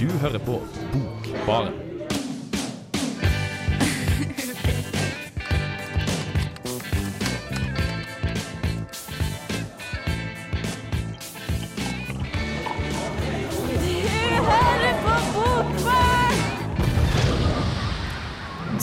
Du 0.00 0.06
hører 0.20 0.38
på 0.38 0.60
Bokbaren. 0.92 1.72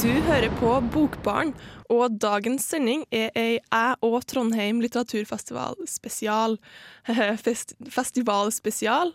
Du 0.01 0.09
hører 0.09 0.49
på 0.57 0.81
Bokbarn, 0.81 1.53
og 1.89 2.17
dagens 2.17 2.65
sending 2.65 3.05
er 3.11 3.29
ei 3.37 3.59
Jeg 3.59 3.95
og 4.01 4.25
Trondheim 4.25 4.81
litteraturfestival 4.81 5.77
spesial. 5.85 6.57
Fest, 7.45 7.77
festivalspesial. 7.85 9.13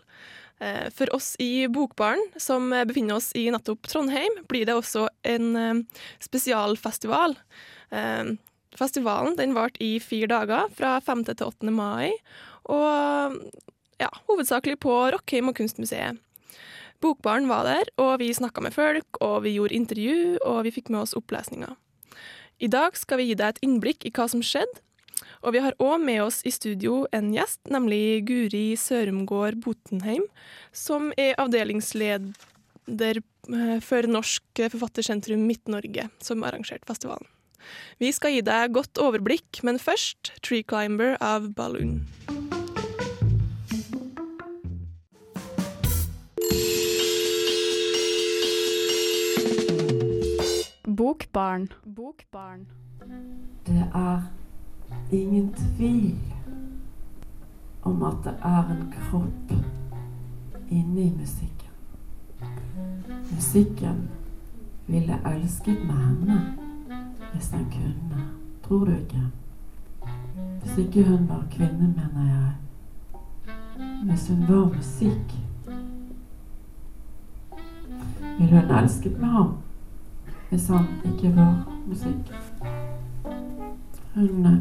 Eh, 0.59 0.89
For 0.91 1.11
oss 1.15 1.35
i 1.39 1.67
Bokbaren, 1.71 2.21
som 2.37 2.69
befinner 2.87 3.15
oss 3.15 3.31
i 3.35 3.47
nettopp 3.51 3.87
Trondheim, 3.87 4.41
blir 4.51 4.67
det 4.67 4.75
også 4.75 5.07
en 5.23 5.49
eh, 5.55 6.03
spesialfestival. 6.23 7.37
Eh, 7.95 8.35
Festivalen 8.79 9.35
den 9.39 9.55
varte 9.55 9.81
i 9.83 9.97
fire 10.03 10.29
dager, 10.29 10.69
fra 10.75 10.99
5. 11.01 11.23
til 11.31 11.47
8. 11.47 11.71
mai, 11.73 12.11
og 12.69 13.39
ja, 13.99 14.09
hovedsakelig 14.29 14.77
på 14.83 14.93
Rockheim 15.15 15.49
og 15.49 15.57
Kunstmuseet. 15.57 16.19
Bokbaren 17.01 17.47
var 17.49 17.63
der, 17.65 17.89
og 17.97 18.19
vi 18.19 18.29
snakka 18.35 18.61
med 18.61 18.75
folk, 18.75 19.19
og 19.23 19.43
vi 19.45 19.55
gjorde 19.55 19.75
intervju, 19.75 20.37
og 20.45 20.65
vi 20.67 20.73
fikk 20.75 20.91
med 20.91 21.01
oss 21.05 21.15
opplesninger. 21.17 21.73
I 22.59 22.67
dag 22.67 22.95
skal 22.99 23.21
vi 23.21 23.29
gi 23.29 23.37
deg 23.39 23.55
et 23.55 23.61
innblikk 23.63 24.05
i 24.05 24.11
hva 24.11 24.27
som 24.31 24.43
skjedde, 24.43 24.83
og 25.41 25.55
vi 25.55 25.63
har 25.63 25.77
òg 25.79 26.01
med 26.03 26.21
oss 26.25 26.41
i 26.47 26.51
studio 26.53 27.05
en 27.15 27.31
gjest, 27.33 27.61
nemlig 27.71 28.25
Guri 28.27 28.73
Sørumgård 28.79 29.59
Botenheim, 29.63 30.25
som 30.75 31.13
er 31.17 31.37
avdelingsleder 31.39 33.21
eh, 33.21 33.77
for 33.85 34.09
Norsk 34.09 34.63
Forfattersentrum 34.75 35.45
Midt-Norge, 35.47 36.09
som 36.23 36.43
arrangerte 36.47 36.87
festivalen. 36.89 37.27
Vi 37.99 38.11
skal 38.15 38.37
gi 38.37 38.43
deg 38.45 38.73
godt 38.75 38.99
overblikk, 39.01 39.61
men 39.67 39.79
først 39.81 40.33
Tree 40.43 40.63
Climber 40.63 41.17
av 41.23 41.51
Balloon. 41.55 41.99
Bokbarn. 50.99 51.69
Bokbarn. 51.85 52.65
Det 53.63 53.85
er 53.95 54.38
ingen 55.11 55.53
tvil 55.53 56.17
om 57.81 58.03
at 58.03 58.15
det 58.23 58.33
er 58.43 58.71
en 58.71 58.93
kropp 58.93 59.53
inni 60.69 61.09
musikken. 61.17 61.73
Musikken 63.35 64.09
ville 64.87 65.19
elsket 65.25 65.85
med 65.87 65.95
henne 65.95 66.41
hvis 67.33 67.49
den 67.49 67.65
kunne. 67.71 68.23
Tror 68.67 68.85
du 68.85 68.91
ikke? 68.91 69.23
Hvis 70.61 70.77
ikke 70.77 71.03
hun 71.09 71.29
var 71.29 71.45
kvinne, 71.51 71.95
mener 71.95 72.25
jeg. 72.25 72.53
Hvis 74.03 74.27
hun 74.27 74.47
var 74.47 74.65
musikk, 74.75 75.35
ville 78.39 78.61
hun 78.61 78.77
elsket 78.77 79.19
med 79.19 79.29
ham 79.29 79.53
hvis 80.49 80.67
han 80.67 80.85
ikke 81.05 81.35
var 81.35 81.67
musikk. 81.87 82.33
Hun 84.15 84.45
eh, 84.45 84.59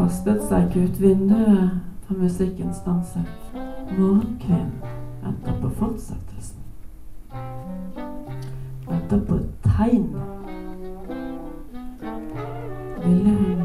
kastet 0.00 0.40
seg 0.48 0.76
ut 0.80 0.96
vinduet 1.00 1.72
da 2.08 2.14
musikken 2.16 2.72
stanset. 2.72 3.40
Morgenkvinnen 3.98 4.72
venter 5.20 5.56
på 5.60 5.68
fortsettelsen. 5.76 6.62
Venter 8.88 9.20
på 9.28 9.34
et 9.34 9.50
tegn. 9.66 10.06
Ville 13.04 13.34
hun 13.40 13.60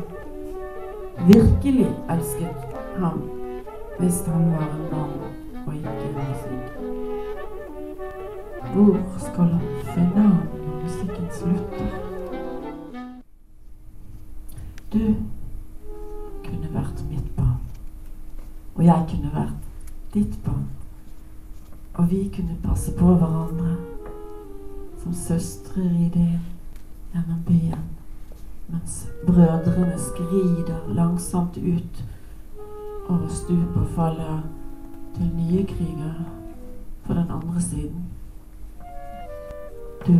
virkelig 1.30 1.88
elsket 2.10 2.66
ham 3.00 3.22
hvis 4.00 4.20
han 4.28 4.52
var 4.52 4.68
en 4.74 4.84
mann 4.92 5.14
og 5.68 5.72
ikke 5.76 5.94
en 6.10 6.16
musikk? 6.18 6.68
Hvor 8.74 9.00
skal 9.30 9.56
han 9.56 9.64
finne 9.94 10.28
ham 10.28 10.44
når 10.66 10.84
musikken 10.84 11.28
slutter? 11.32 11.90
Du 14.94 15.16
jeg 18.86 19.06
kunne 19.10 19.34
vært 19.34 19.70
ditt 20.14 20.40
barn. 20.46 20.68
Og 21.96 22.10
vi 22.12 22.26
kunne 22.36 22.58
passe 22.64 22.92
på 22.98 23.14
hverandre 23.16 23.76
som 25.04 25.14
søstre 25.14 25.84
i 25.86 26.10
det 26.14 26.32
gjennom 27.14 27.40
byen, 27.48 27.86
mens 28.68 29.06
brødrene 29.28 29.96
skrider 30.02 30.94
langsomt 30.94 31.58
ut 31.58 32.04
over 33.10 33.28
stupet 33.30 33.82
og 33.82 33.92
faller 33.96 34.42
til 35.16 35.30
nye 35.38 35.66
kriger 35.66 36.26
på 37.06 37.14
den 37.14 37.32
andre 37.32 37.62
siden. 37.62 38.06
Du 40.08 40.20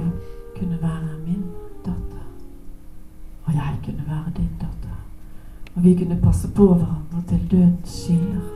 kunne 0.60 0.82
være 0.82 1.18
min 1.26 1.46
datter, 1.86 2.26
og 3.46 3.54
jeg 3.54 3.80
kunne 3.86 4.04
være 4.08 4.32
din 4.38 4.52
datter. 4.62 5.00
Og 5.76 5.84
vi 5.84 5.96
kunne 5.96 6.22
passe 6.24 6.52
på 6.56 6.74
hverandre 6.74 7.24
til 7.28 7.52
døden 7.52 7.80
skiller. 7.84 8.55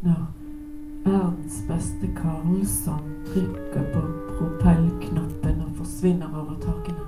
Når 0.00 0.32
verdens 1.04 1.64
beste 1.68 2.08
Karlsson 2.16 3.00
trykker 3.26 3.84
på 3.94 4.00
propellknappen 4.38 5.60
og 5.64 5.70
forsvinner 5.74 6.26
over 6.26 6.54
takene. 6.62 6.98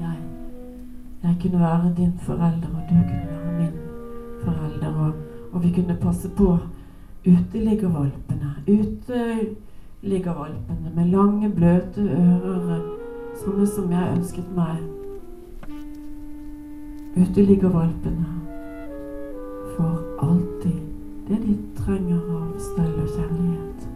Jeg, 0.00 0.16
jeg 1.22 1.36
kunne 1.42 1.60
være 1.60 1.94
din 1.96 2.12
forelder, 2.18 2.68
og 2.74 2.80
du 2.90 2.94
kunne 2.94 3.26
være 3.30 3.60
min 3.60 3.72
forelder, 4.44 4.94
og, 4.94 5.12
og 5.52 5.62
vi 5.62 5.72
kunne 5.72 5.96
passe 6.00 6.30
på 6.36 6.58
uteliggervalpene. 7.26 8.54
Uteliggervalpene 8.68 10.90
med 10.94 11.04
lange, 11.04 11.50
bløte 11.50 12.00
ører, 12.00 12.80
sånne 13.44 13.66
som 13.66 13.92
jeg 13.92 14.12
ønsket 14.16 14.56
meg. 14.56 14.76
Uteliggervalpene 17.16 18.35
det 21.28 21.38
de 21.42 21.58
trenger 21.76 22.20
av 22.38 22.58
stell 22.58 22.94
og 23.02 23.08
kjærlighet. 23.16 23.88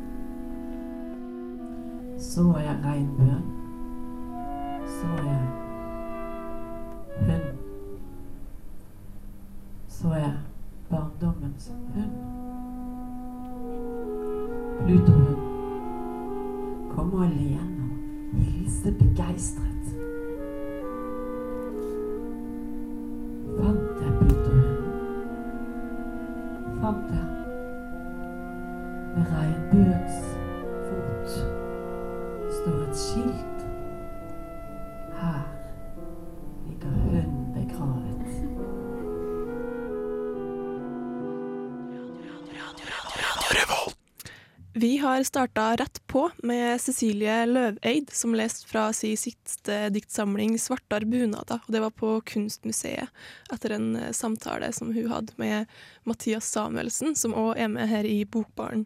Så 2.18 2.44
jeg 2.58 2.76
regnbuen. 2.84 3.44
Så 4.86 5.06
jeg 5.24 5.48
hund. 7.20 7.46
Så 9.88 10.14
jeg 10.14 10.32
barndommens 10.90 11.72
hund. 11.94 12.18
Plutohund 14.80 15.36
kommer 16.90 17.24
alene 17.24 17.90
og 18.32 18.40
hilser 18.40 18.92
begeistret. 18.98 19.99
Starta 45.40 45.76
rett 45.76 46.06
på 46.06 46.30
med 46.42 46.80
Cecilie 46.80 47.46
Løveid, 47.46 48.10
som 48.12 48.34
leste 48.36 48.66
fra 48.68 48.92
sin 48.92 49.16
siste 49.16 49.88
diktsamling 49.88 50.58
'Svartar 50.58 51.00
bunader'. 51.00 51.62
Og 51.64 51.72
det 51.72 51.80
var 51.80 51.90
på 51.90 52.20
Kunstmuseet, 52.20 53.08
etter 53.52 53.72
en 53.72 53.96
eh, 53.96 54.12
samtale 54.12 54.68
som 54.72 54.92
hun 54.92 55.08
hadde 55.08 55.32
med 55.36 55.66
Mathias 56.04 56.44
Samuelsen, 56.44 57.16
som 57.16 57.32
òg 57.32 57.56
er 57.56 57.72
med 57.72 57.88
her 57.88 58.04
i 58.04 58.24
Bokbaren. 58.24 58.84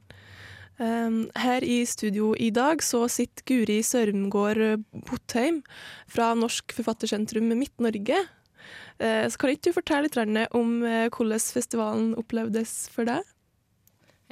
Um, 0.79 1.29
her 1.35 1.65
i 1.65 1.83
studio 1.87 2.37
i 2.39 2.51
dag 2.51 2.83
så 2.83 3.09
sitter 3.09 3.43
Guri 3.51 3.83
Sørumgård 3.83 4.85
Botheim 5.11 5.62
fra 6.06 6.35
Norsk 6.35 6.71
Forfattersentrum 6.71 7.51
Midt-Norge. 7.51 8.29
Uh, 9.03 9.27
så 9.27 9.39
kan 9.39 9.51
ikke 9.51 9.73
du 9.73 9.81
fortelle 9.83 10.06
litt 10.06 10.55
om 10.55 10.83
hvordan 10.87 11.41
festivalen 11.41 12.15
opplevdes 12.15 12.91
for 12.95 13.11
deg? 13.11 13.34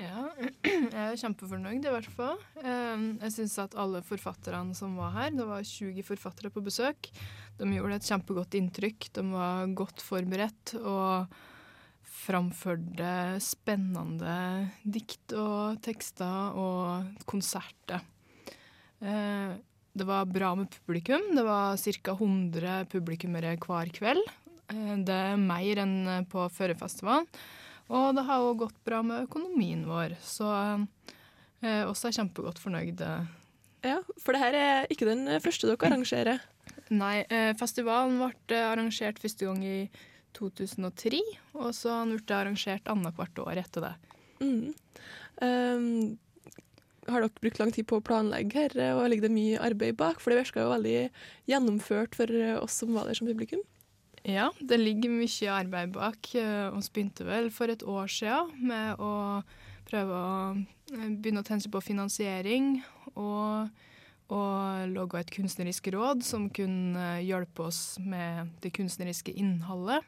Ja, 0.00 0.30
jeg 0.64 0.96
er 0.96 1.18
kjempefornøyd 1.20 1.84
i 1.84 1.92
hvert 1.92 2.10
fall. 2.16 2.38
Um, 2.64 3.04
Jeg 3.20 3.34
syns 3.34 3.58
at 3.60 3.76
alle 3.78 4.00
forfatterne 4.06 4.76
som 4.76 4.96
var 4.96 5.12
her, 5.18 5.32
det 5.36 5.46
var 5.48 5.64
20 5.68 6.00
forfattere 6.08 6.52
på 6.52 6.62
besøk, 6.64 7.10
de 7.58 7.68
gjorde 7.76 7.98
et 7.98 8.08
kjempegodt 8.08 8.56
inntrykk. 8.58 9.10
De 9.18 9.24
var 9.34 9.74
godt 9.76 10.00
forberedt 10.02 10.74
og 10.80 11.34
framførte 12.22 13.12
spennende 13.42 14.70
dikt 14.84 15.34
og 15.36 15.80
tekster 15.84 16.56
og 16.58 17.24
konserter. 17.28 18.02
Eh, 19.02 19.52
det 19.92 20.06
var 20.08 20.28
bra 20.30 20.54
med 20.56 20.72
publikum. 20.72 21.34
Det 21.36 21.44
var 21.44 21.76
ca. 21.76 22.14
100 22.16 22.86
publikummere 22.92 23.56
hver 23.60 23.92
kveld. 23.92 24.22
Eh, 24.72 24.94
det 25.04 25.18
er 25.32 25.40
mer 25.40 25.82
enn 25.84 26.28
på 26.32 26.46
Førefestivalen. 26.56 27.28
Og 27.90 28.14
det 28.16 28.24
har 28.28 28.44
òg 28.44 28.62
gått 28.64 28.78
bra 28.86 29.02
med 29.06 29.26
økonomien 29.26 29.82
vår, 29.88 30.14
så 30.22 30.48
eh, 31.62 31.82
også 31.88 32.08
er 32.08 32.18
kjempegodt 32.20 32.62
fornøyde. 32.62 33.10
Ja, 33.82 33.98
For 34.22 34.34
det 34.34 34.42
her 34.44 34.56
er 34.58 34.90
ikke 34.92 35.08
den 35.08 35.26
første 35.42 35.66
dere 35.66 35.90
arrangerer? 35.90 36.42
Nei, 36.92 37.24
eh, 37.32 37.50
festivalen 37.58 38.20
ble 38.20 38.62
arrangert 38.62 39.20
første 39.22 39.48
gang 39.48 39.62
i 39.66 39.78
2003, 40.38 41.20
og 41.58 41.72
så 41.76 41.92
har 41.92 42.04
den 42.04 42.16
blitt 42.16 42.34
arrangert 42.36 42.88
annethvert 42.88 43.40
år 43.42 43.60
etter 43.64 43.88
det. 43.88 43.94
Mm. 44.42 44.70
Um, 45.42 45.88
har 47.10 47.24
dere 47.24 47.42
brukt 47.42 47.58
lang 47.60 47.72
tid 47.74 47.88
på 47.90 47.98
å 47.98 48.04
planlegge 48.04 48.62
her, 48.62 48.78
og 48.94 49.08
ligger 49.10 49.26
det 49.26 49.34
mye 49.34 49.60
arbeid 49.60 49.98
bak? 49.98 50.22
For 50.22 50.32
det 50.32 50.44
virka 50.44 50.64
jo 50.64 50.72
veldig 50.72 50.96
gjennomført 51.50 52.16
for 52.16 52.32
oss 52.62 52.78
som 52.82 52.94
var 52.96 53.10
der 53.10 53.18
som 53.18 53.28
publikum. 53.28 53.64
Ja, 54.22 54.52
det 54.60 54.78
ligger 54.78 55.10
mye 55.10 55.50
arbeid 55.50 55.94
bak. 55.96 56.28
Vi 56.30 56.82
begynte 56.94 57.26
vel 57.26 57.50
for 57.50 57.72
et 57.72 57.82
år 57.82 58.10
siden 58.10 58.52
med 58.68 59.00
å 59.02 59.42
prøve 59.88 60.14
å 60.14 60.34
eh, 60.54 61.08
begynne 61.10 61.42
å 61.42 61.46
tenke 61.46 61.72
på 61.72 61.82
finansiering 61.82 62.76
og, 63.16 63.72
og 64.30 64.86
logge 64.94 65.24
et 65.24 65.34
kunstnerisk 65.34 65.90
råd 65.94 66.22
som 66.26 66.46
kunne 66.54 67.18
hjelpe 67.26 67.66
oss 67.66 67.98
med 67.98 68.54
det 68.62 68.70
kunstneriske 68.78 69.34
innholdet. 69.34 70.06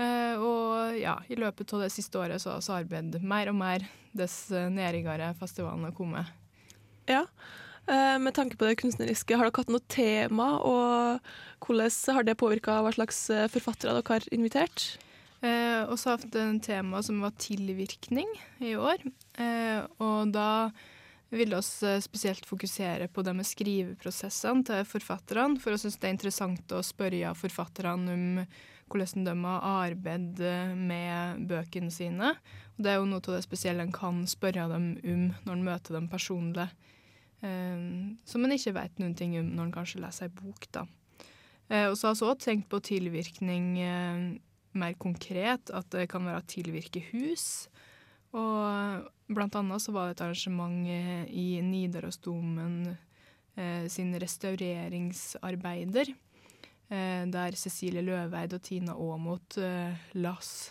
Eh, 0.00 0.40
og 0.40 0.96
ja, 0.96 1.18
i 1.28 1.36
løpet 1.36 1.76
av 1.76 1.84
det 1.84 1.92
siste 1.92 2.22
året 2.22 2.40
så 2.40 2.56
har 2.56 2.80
arbeidet 2.80 3.20
mer 3.20 3.52
og 3.52 3.60
mer 3.60 3.84
dess 4.16 4.46
nærmere 4.50 5.34
festivalen 5.38 5.84
har 5.90 5.94
kommet. 5.94 6.32
Ja, 7.10 7.26
Eh, 7.26 7.69
med 7.88 8.34
tanke 8.36 8.58
på 8.58 8.66
det 8.68 8.76
kunstneriske, 8.78 9.36
har 9.36 9.48
dere 9.48 9.62
hatt 9.62 9.70
noe 9.72 9.82
tema, 9.90 10.48
og 10.62 11.22
hvordan 11.64 12.14
har 12.16 12.26
det 12.26 12.36
påvirka 12.38 12.80
hva 12.84 12.92
slags 12.94 13.22
eh, 13.32 13.48
forfattere 13.50 13.96
dere 13.96 14.18
har 14.18 14.28
invitert? 14.34 14.84
Eh, 15.40 15.82
og 15.88 15.96
har 15.96 16.18
vi 16.20 16.26
hatt 16.26 16.38
en 16.42 16.60
tema 16.60 17.00
som 17.02 17.20
var 17.24 17.32
tilvirkning 17.40 18.28
i 18.60 18.74
år. 18.76 19.00
Eh, 19.40 19.80
og 20.02 20.32
da 20.34 20.70
vil 21.32 21.54
vi 21.54 21.60
eh, 21.88 22.02
spesielt 22.04 22.48
fokusere 22.48 23.08
på 23.08 23.24
det 23.24 23.34
med 23.38 23.48
skriveprosessene 23.48 24.66
til 24.68 24.84
forfatterne, 24.84 25.56
for 25.60 25.72
jeg 25.72 25.86
syns 25.86 25.96
det 25.96 26.10
er 26.10 26.16
interessant 26.18 26.76
å 26.76 26.82
spørre 26.84 27.32
forfatterne 27.38 28.16
om 28.16 28.26
hvordan 28.90 29.24
de 29.24 29.34
har 29.46 29.66
arbeidet 29.86 30.76
med 30.76 31.44
bøkene 31.48 31.94
sine. 31.94 32.34
Og 32.76 32.84
det 32.84 32.92
er 32.92 32.98
jo 32.98 33.08
noe 33.08 33.22
av 33.22 33.36
det 33.38 33.44
spesielle 33.46 33.86
en 33.86 33.94
kan 33.94 34.24
spørre 34.28 34.66
dem 34.72 34.92
om 34.98 35.28
når 35.46 35.54
en 35.54 35.68
møter 35.70 35.96
dem 35.96 36.10
personlig. 36.10 36.68
Som 37.40 38.44
en 38.44 38.52
ikke 38.52 38.74
vet 38.76 38.98
noen 39.00 39.14
ting 39.16 39.32
om 39.40 39.46
når 39.56 39.68
en 39.68 39.72
kanskje 39.72 40.02
leser 40.02 40.28
ei 40.28 40.34
bok. 40.36 40.66
da. 40.76 40.82
Uh, 41.70 41.92
og 41.92 41.96
så 41.96 42.08
har 42.08 42.16
vi 42.16 42.26
også 42.26 42.46
tenkt 42.48 42.66
på 42.70 42.80
tilvirkning 42.82 43.66
uh, 43.78 44.22
mer 44.74 44.96
konkret, 44.98 45.70
at 45.70 45.86
det 45.94 46.08
kan 46.10 46.26
være 46.26 46.42
å 46.42 46.50
tilvirke 46.50 47.02
hus. 47.12 47.68
Og 48.34 49.06
blant 49.30 49.56
annet 49.58 49.82
så 49.82 49.94
var 49.94 50.08
det 50.08 50.16
et 50.16 50.24
arrangement 50.26 50.90
uh, 50.90 51.22
i 51.30 51.62
Nidarosdomen 51.66 52.96
sin 53.92 54.14
restaureringsarbeider, 54.16 56.12
der 56.88 57.56
Cecilie 57.58 58.00
Løveid 58.00 58.54
og 58.56 58.62
Tina 58.64 58.94
Aamodt 58.94 59.58
las. 60.14 60.70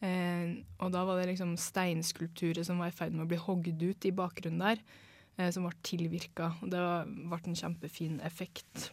og 0.00 0.88
da 0.90 1.04
var 1.06 1.20
det 1.20 1.28
liksom 1.28 1.52
steinskulpturer 1.60 2.64
som 2.66 2.80
var 2.82 2.90
i 2.90 2.96
ferd 2.96 3.14
med 3.14 3.28
å 3.28 3.30
bli 3.30 3.38
hogd 3.38 3.84
ut 3.84 4.08
i 4.08 4.14
bakgrunnen 4.16 4.64
der 4.64 4.82
eh, 5.36 5.50
som 5.54 5.66
ble 5.66 5.74
tilvirka. 5.86 6.52
Det 6.62 6.82
ble 7.06 7.40
en 7.42 7.58
kjempefin 7.62 8.20
effekt. 8.26 8.90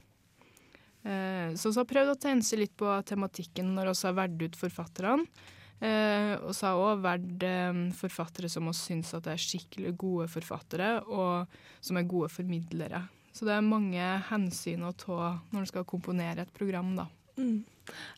Eh, 1.03 1.51
så 1.59 1.71
vi 1.71 1.81
har 1.81 1.89
prøvd 1.89 2.13
å 2.13 2.21
tense 2.27 2.59
litt 2.59 2.75
på 2.79 2.91
tematikken 3.07 3.73
når 3.75 3.91
vi 3.91 4.07
har 4.07 4.15
valgt 4.21 4.45
ut 4.45 4.59
forfatterne. 4.59 5.27
Eh, 5.83 6.37
og 6.39 6.53
så 6.55 6.69
har 6.69 6.79
også 6.79 7.03
valgt 7.03 7.43
eh, 7.43 7.81
forfattere 7.97 8.51
som 8.51 8.69
vi 8.69 8.75
syns 8.77 9.11
er 9.17 9.41
skikkelig 9.41 9.97
gode 9.99 10.29
forfattere, 10.31 10.95
og 11.11 11.51
som 11.83 11.99
er 11.99 12.07
gode 12.07 12.31
formidlere. 12.31 13.03
Så 13.33 13.47
det 13.47 13.55
er 13.55 13.65
mange 13.65 14.07
hensyn 14.29 14.85
å 14.85 14.93
ta 14.95 15.33
når 15.51 15.63
en 15.63 15.69
skal 15.71 15.87
komponere 15.89 16.45
et 16.45 16.55
program, 16.55 16.93
da. 17.01 17.07
Mm. 17.35 17.63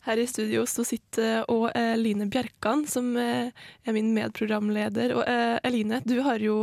Her 0.05 0.21
i 0.21 0.27
studio 0.29 0.65
så 0.69 0.85
sitter 0.87 1.45
òg 1.51 1.69
Eline 1.79 2.29
Bjerkan, 2.31 2.85
som 2.89 3.13
eh, 3.17 3.51
er 3.85 3.95
min 3.95 4.13
medprogramleder. 4.15 5.15
Og 5.17 5.25
eh, 5.27 5.57
Eline, 5.65 6.01
du 6.05 6.19
har 6.25 6.41
jo 6.43 6.59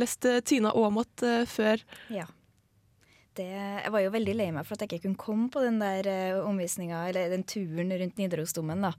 lest 0.00 0.28
eh, 0.28 0.42
Tina 0.44 0.74
Aamodt 0.74 1.24
før. 1.50 1.84
Ja 2.12 2.28
det, 3.34 3.50
jeg 3.82 3.90
var 3.92 4.02
jo 4.04 4.12
veldig 4.14 4.34
lei 4.36 4.46
meg 4.54 4.66
for 4.66 4.76
at 4.76 4.84
jeg 4.84 4.92
ikke 4.92 5.08
kunne 5.08 5.20
komme 5.20 5.46
på 5.52 5.62
den 5.64 5.80
der 5.82 6.06
omvisninga, 6.44 7.04
eller 7.08 7.32
den 7.32 7.44
turen 7.48 7.92
rundt 7.98 8.20
Nidarosdomen, 8.20 8.86
da. 8.86 8.92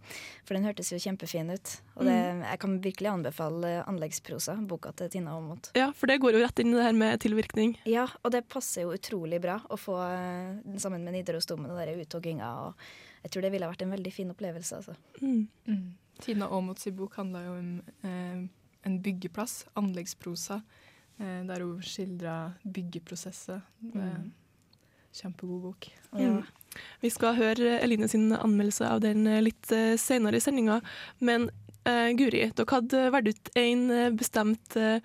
For 0.47 0.57
den 0.57 0.68
hørtes 0.68 0.92
jo 0.92 1.00
kjempefin 1.01 1.51
ut. 1.53 1.75
Og 1.95 2.07
det, 2.07 2.15
mm. 2.15 2.44
jeg 2.50 2.62
kan 2.65 2.77
virkelig 2.83 3.12
anbefale 3.12 3.74
Anleggsprosa, 3.86 4.57
boka 4.68 4.92
til 4.97 5.12
Tina 5.13 5.36
Aamodt. 5.36 5.71
Ja, 5.77 5.92
for 5.95 6.12
det 6.12 6.19
går 6.24 6.38
jo 6.38 6.44
rett 6.44 6.62
inn 6.63 6.74
i 6.74 6.80
det 6.80 6.88
her 6.88 7.00
med 7.00 7.24
tilvirkning. 7.24 7.75
Ja, 7.89 8.07
og 8.24 8.36
det 8.36 8.45
passer 8.51 8.86
jo 8.86 8.95
utrolig 8.95 9.42
bra 9.44 9.59
å 9.69 9.80
få 9.80 9.97
sammen 10.81 11.06
med 11.06 11.15
Nidarosdomen 11.18 11.71
og 11.71 11.80
den 11.81 12.03
uttogginga. 12.03 12.51
Og 12.68 13.15
jeg 13.25 13.33
tror 13.33 13.45
det 13.45 13.51
ville 13.56 13.68
vært 13.68 13.83
en 13.83 13.94
veldig 13.95 14.13
fin 14.13 14.31
opplevelse, 14.31 14.81
altså. 14.81 14.95
Mm. 15.19 15.48
Mm. 15.68 15.86
Tina 16.22 16.48
Aamodts 16.48 16.88
bok 16.95 17.18
handla 17.19 17.42
jo 17.44 17.56
om 17.57 17.72
eh, 18.07 18.44
en 18.86 19.00
byggeplass, 19.04 19.66
anleggsprosa 19.75 20.62
Eh, 21.19 21.48
der 21.48 21.63
hun 21.63 21.83
skildrer 21.83 22.51
byggeprosesset. 22.74 23.62
Mm. 23.81 24.31
Kjempegod 25.16 25.62
bok. 25.62 25.88
Ja. 26.19 26.42
Vi 27.00 27.10
skal 27.10 27.38
høre 27.38 27.77
Eline 27.80 28.10
sin 28.12 28.33
anmeldelse 28.36 28.89
av 28.89 29.00
den 29.06 29.24
eh, 29.28 29.44
litt 29.44 29.71
eh, 29.71 29.95
senere 29.95 30.42
i 30.42 30.44
sendinga. 30.44 30.81
Men 31.24 31.48
eh, 31.88 32.12
Guri, 32.19 32.50
dere 32.51 32.68
hadde 32.74 33.06
valgt 33.16 33.31
ut 33.31 33.51
en 33.56 33.86
bestemt 34.19 34.75
uh, 34.75 35.00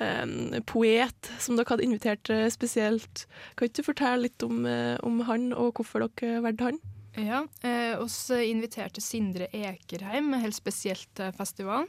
um, 0.00 0.56
poet 0.66 1.30
som 1.38 1.54
dere 1.54 1.70
hadde 1.70 1.86
invitert 1.86 2.32
spesielt. 2.50 3.28
Kan 3.54 3.70
ikke 3.70 3.78
du 3.78 3.90
fortelle 3.92 4.26
litt 4.26 4.42
om, 4.42 4.66
om 5.06 5.22
han, 5.28 5.52
og 5.54 5.78
hvorfor 5.78 6.08
dere 6.08 6.42
valgte 6.42 6.72
han? 6.72 6.82
Ja, 7.14 7.44
eh, 7.62 7.94
oss 8.02 8.30
inviterte 8.30 9.00
Sindre 9.00 9.46
Ekerheim 9.54 10.32
helt 10.42 10.56
spesielt 10.56 11.08
til 11.14 11.30
festivalen. 11.36 11.88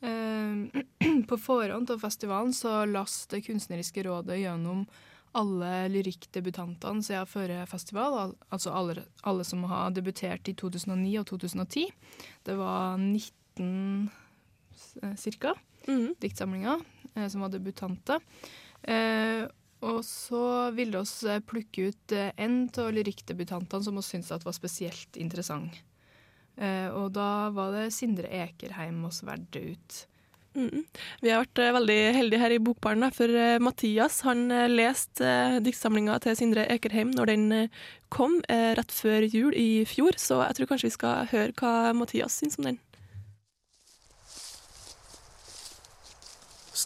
Eh, 0.00 0.82
på 1.28 1.38
forhånd 1.38 1.90
av 1.92 2.00
festivalen 2.02 2.54
så 2.56 2.84
las 2.88 3.26
Det 3.26 3.42
kunstneriske 3.46 4.02
rådet 4.02 4.40
gjennom 4.40 4.86
alle 5.32 5.88
lyrikkdebutantene 5.88 7.04
siden 7.04 7.28
forrige 7.28 7.66
festival, 7.70 8.34
altså 8.52 8.72
alle, 8.76 9.04
alle, 9.24 9.44
som 9.48 9.64
har 9.64 9.92
debutert 9.96 10.48
i 10.48 10.54
2009 10.54 11.14
og 11.20 11.26
2010. 11.30 11.86
Det 12.44 12.56
var 12.58 12.98
19 12.98 14.10
ca. 15.16 15.54
Mm. 15.88 16.14
diktsamlinger 16.20 16.80
eh, 17.14 17.28
som 17.28 17.40
var 17.40 17.48
debutanter. 17.52 18.20
Eh, 18.82 19.48
og 19.82 20.02
så 20.06 20.70
ville 20.76 21.00
oss 21.02 21.20
plukke 21.48 21.90
ut 21.90 22.14
en 22.14 22.60
av 22.78 22.92
lyrikkdebutantene 22.94 23.84
som 23.86 23.98
vi 23.98 24.04
syntes 24.06 24.46
var 24.46 24.56
spesielt 24.56 25.18
interessant. 25.18 25.80
Eh, 26.56 26.88
og 26.92 27.12
da 27.16 27.50
var 27.54 27.74
det 27.74 27.92
Sindre 27.96 28.30
Ekerheim 28.42 29.02
oss 29.08 29.22
valgte 29.26 29.62
ut. 29.72 29.98
Mm. 30.52 30.84
Vi 31.24 31.32
har 31.32 31.46
vært 31.46 31.62
veldig 31.78 32.00
heldige 32.12 32.42
her 32.42 32.52
i 32.52 32.60
Bokbaren, 32.60 33.08
for 33.16 33.38
Mathias 33.64 34.20
han 34.26 34.52
leste 34.68 35.62
diktsamlinga 35.64 36.18
til 36.20 36.36
Sindre 36.36 36.66
Ekerheim 36.74 37.14
når 37.16 37.32
den 37.32 37.46
kom 38.12 38.36
rett 38.50 38.92
før 38.92 39.24
jul 39.24 39.56
i 39.56 39.86
fjor, 39.88 40.20
så 40.20 40.42
jeg 40.44 40.58
tror 40.58 40.74
kanskje 40.74 40.90
vi 40.90 40.98
skal 40.98 41.30
høre 41.32 41.56
hva 41.56 41.94
Mathias 41.96 42.36
syns 42.42 42.60
om 42.60 42.68
den. 42.68 42.82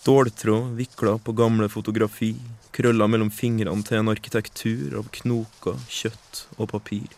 Ståltråd 0.07 0.75
vikla 0.75 1.19
på 1.19 1.33
gamle 1.33 1.69
fotografi, 1.69 2.37
krølla 2.71 3.09
mellom 3.11 3.31
fingrene 3.35 3.83
til 3.83 3.97
en 3.99 4.13
arkitektur 4.13 4.93
av 5.01 5.09
knoker, 5.17 5.81
kjøtt 5.91 6.43
og 6.61 6.69
papir. 6.71 7.09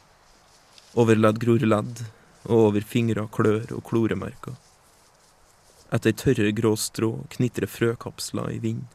Over 0.97 1.21
ledd 1.21 1.37
gror 1.42 1.66
ledd, 1.68 2.00
og 2.47 2.62
over 2.71 2.87
fingre, 2.95 3.26
klør 3.28 3.75
og 3.76 3.85
kloremerker. 3.90 4.57
Etter 5.92 6.16
tørre 6.16 6.54
grå 6.62 6.73
strå 6.80 7.12
knitrer 7.37 7.68
frøkapsler 7.68 8.57
i 8.57 8.62
vind. 8.64 8.88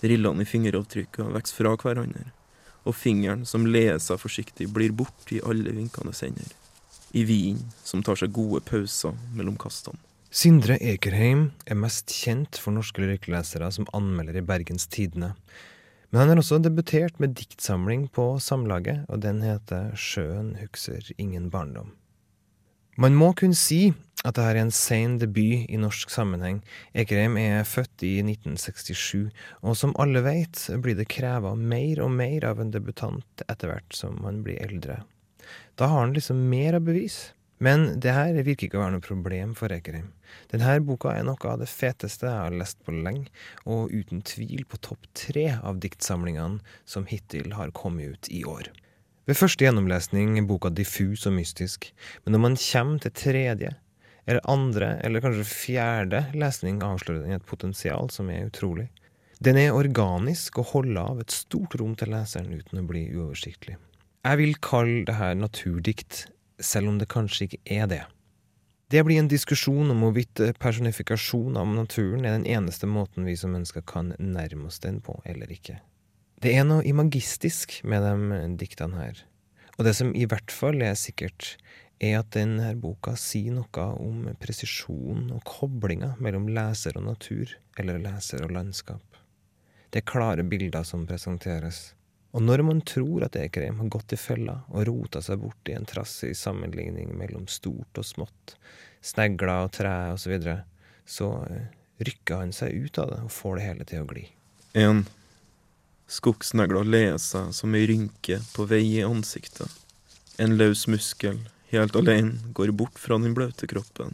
Rillene 0.00 0.48
i 0.48 0.50
fingeravtrykka 0.54 1.28
vokser 1.36 1.60
fra 1.60 1.76
hverandre, 1.76 2.30
og 2.88 2.96
fingeren 2.96 3.44
som 3.44 3.68
leer 3.68 4.00
seg 4.00 4.24
forsiktig, 4.24 4.72
blir 4.72 4.96
borte 4.96 5.36
i 5.36 5.44
alle 5.44 5.76
vinkende 5.82 6.16
hender. 6.16 6.48
I 7.12 7.28
vinen 7.28 7.60
som 7.84 8.00
tar 8.00 8.16
seg 8.24 8.32
gode 8.32 8.64
pauser 8.64 9.20
mellom 9.36 9.60
kastene. 9.60 10.00
Sindre 10.36 10.74
Ekerheim 10.84 11.46
er 11.64 11.78
mest 11.80 12.12
kjent 12.12 12.58
for 12.60 12.74
norske 12.76 13.00
lyrikklesere 13.00 13.70
som 13.72 13.86
anmelder 13.96 14.36
i 14.36 14.42
Bergens 14.44 14.84
Tidende. 14.92 15.30
Men 16.10 16.20
han 16.20 16.32
har 16.34 16.40
også 16.42 16.58
debutert 16.60 17.16
med 17.22 17.32
diktsamling 17.38 18.02
på 18.12 18.34
Samlaget, 18.44 19.06
og 19.08 19.22
den 19.24 19.40
heter 19.40 19.94
Sjøen 19.96 20.50
hukser 20.60 21.08
ingen 21.16 21.46
barndom. 21.48 21.94
Man 23.00 23.16
må 23.16 23.30
kunne 23.38 23.56
si 23.56 23.94
at 24.26 24.36
dette 24.36 24.44
er 24.50 24.60
en 24.60 24.74
sen 24.76 25.16
debut 25.22 25.64
i 25.72 25.80
norsk 25.80 26.12
sammenheng. 26.12 26.60
Ekerheim 26.92 27.40
er 27.40 27.64
født 27.64 28.04
i 28.04 28.18
1967, 28.20 29.32
og 29.64 29.80
som 29.80 29.96
alle 29.96 30.20
vet, 30.26 30.66
blir 30.84 31.00
det 31.00 31.08
kreva 31.16 31.54
mer 31.56 32.04
og 32.04 32.12
mer 32.12 32.44
av 32.50 32.60
en 32.60 32.74
debutant 32.76 33.46
etter 33.48 33.72
hvert 33.72 33.96
som 33.96 34.20
man 34.20 34.44
blir 34.44 34.60
eldre. 34.68 35.00
Da 35.80 35.88
har 35.88 36.04
han 36.04 36.12
liksom 36.12 36.44
mer 36.52 36.76
å 36.76 36.84
bevise. 36.84 37.32
Men 37.58 37.86
det 38.04 38.12
her 38.12 38.36
virker 38.36 38.66
ikke 38.66 38.76
å 38.76 38.82
være 38.82 38.94
noe 38.98 39.04
problem 39.04 39.54
for 39.56 39.72
Ekerheim. 39.72 40.10
Denne 40.52 40.74
boka 40.84 41.14
er 41.16 41.24
noe 41.24 41.40
av 41.48 41.62
det 41.62 41.70
feteste 41.70 42.28
jeg 42.28 42.42
har 42.42 42.56
lest 42.56 42.82
på 42.84 42.92
lenge, 42.92 43.30
og 43.64 43.94
uten 43.94 44.20
tvil 44.28 44.66
på 44.68 44.80
topp 44.84 45.08
tre 45.16 45.46
av 45.56 45.80
diktsamlingene 45.80 46.60
som 46.84 47.08
hittil 47.08 47.54
har 47.56 47.72
kommet 47.76 48.12
ut 48.12 48.30
i 48.32 48.42
år. 48.44 48.68
Ved 49.26 49.40
første 49.40 49.64
gjennomlesning 49.64 50.36
er 50.38 50.46
boka 50.46 50.70
diffus 50.70 51.24
og 51.26 51.34
mystisk, 51.38 51.88
men 52.24 52.36
når 52.36 52.44
man 52.44 52.60
kommer 52.60 53.02
til 53.02 53.16
tredje, 53.24 53.72
eller 54.26 54.44
andre, 54.50 54.92
eller 55.06 55.22
kanskje 55.24 55.48
fjerde 55.48 56.22
lesning, 56.36 56.82
avslører 56.84 57.24
den 57.24 57.38
et 57.38 57.48
potensial 57.48 58.10
som 58.12 58.30
er 58.30 58.50
utrolig. 58.50 58.88
Den 59.42 59.58
er 59.60 59.74
organisk 59.76 60.60
og 60.60 60.72
holder 60.74 61.02
av 61.02 61.20
et 61.22 61.34
stort 61.34 61.76
rom 61.80 61.94
til 61.98 62.12
leseren 62.12 62.54
uten 62.54 62.80
å 62.82 62.86
bli 62.88 63.06
uoversiktlig. 63.14 63.76
Jeg 64.26 64.40
vil 64.40 64.56
kalle 64.64 65.04
det 65.06 65.18
her 65.18 65.36
naturdikt 65.38 66.24
selv 66.62 66.92
om 66.92 67.00
det 67.00 67.08
kanskje 67.12 67.48
ikke 67.48 67.62
er 67.78 67.90
det. 67.90 68.02
Det 68.90 69.02
blir 69.02 69.18
en 69.18 69.28
diskusjon 69.30 69.90
om 69.90 70.04
hvorvidt 70.04 70.40
personifikasjon 70.62 71.56
av 71.58 71.66
naturen 71.74 72.22
er 72.22 72.36
den 72.36 72.46
eneste 72.46 72.86
måten 72.86 73.26
vi 73.26 73.34
som 73.38 73.50
mennesker 73.56 73.82
kan 73.82 74.12
nærme 74.22 74.68
oss 74.70 74.78
den 74.84 75.00
på, 75.02 75.18
eller 75.26 75.50
ikke. 75.50 75.80
Det 76.42 76.52
er 76.54 76.66
noe 76.68 76.84
imagistisk 76.86 77.80
med 77.82 78.04
de 78.06 78.44
diktene 78.60 79.00
her, 79.00 79.24
og 79.76 79.88
det 79.88 79.96
som 79.98 80.14
i 80.14 80.28
hvert 80.28 80.52
fall 80.54 80.84
er 80.84 80.94
sikkert, 80.94 81.56
er 81.98 82.20
at 82.20 82.30
denne 82.36 82.74
boka 82.78 83.14
sier 83.18 83.56
noe 83.56 83.88
om 83.98 84.28
presisjon 84.40 85.30
og 85.32 85.42
koblinga 85.48 86.14
mellom 86.22 86.46
leser 86.52 86.96
og 87.00 87.08
natur, 87.08 87.56
eller 87.80 87.98
leser 88.04 88.44
og 88.44 88.52
landskap. 88.54 89.02
Det 89.90 90.02
er 90.02 90.10
klare 90.12 90.44
bilder 90.44 90.84
som 90.84 91.06
presenteres. 91.08 91.95
Og 92.36 92.42
når 92.44 92.60
man 92.68 92.82
tror 92.84 93.24
at 93.24 93.36
Ekrem 93.40 93.78
har 93.80 93.88
gått 93.94 94.12
i 94.12 94.18
fella 94.20 94.58
og 94.68 94.84
rota 94.90 95.22
seg 95.24 95.40
bort 95.40 95.70
i 95.70 95.76
en 95.76 95.88
trassig 95.88 96.34
sammenligning 96.36 97.14
mellom 97.16 97.46
stort 97.48 97.96
og 97.96 98.04
smått, 98.04 98.58
snegler 99.00 99.64
og 99.64 99.72
tre 99.72 99.94
osv., 100.12 100.20
så, 100.20 100.32
videre, 100.34 100.56
så 101.08 101.30
eh, 101.48 101.70
rykker 102.04 102.42
han 102.42 102.52
seg 102.52 102.76
ut 102.76 103.00
av 103.00 103.14
det 103.14 103.22
og 103.24 103.32
får 103.32 103.56
det 103.56 103.64
hele 103.70 103.88
til 103.88 104.04
å 104.04 104.10
gli. 104.12 104.26
En 104.76 105.06
skogsnegla 106.12 106.84
ler 106.84 107.16
seg 107.24 107.56
som 107.56 107.74
ei 107.74 107.86
rynke 107.88 108.42
på 108.52 108.68
vei 108.68 108.84
i 108.98 109.04
ansiktet. 109.06 109.72
En 110.36 110.58
løs 110.60 110.84
muskel, 110.92 111.40
helt 111.72 111.96
alene, 111.96 112.52
går 112.52 112.76
bort 112.76 113.00
fra 113.00 113.16
den 113.16 113.32
bløte 113.32 113.64
kroppen, 113.70 114.12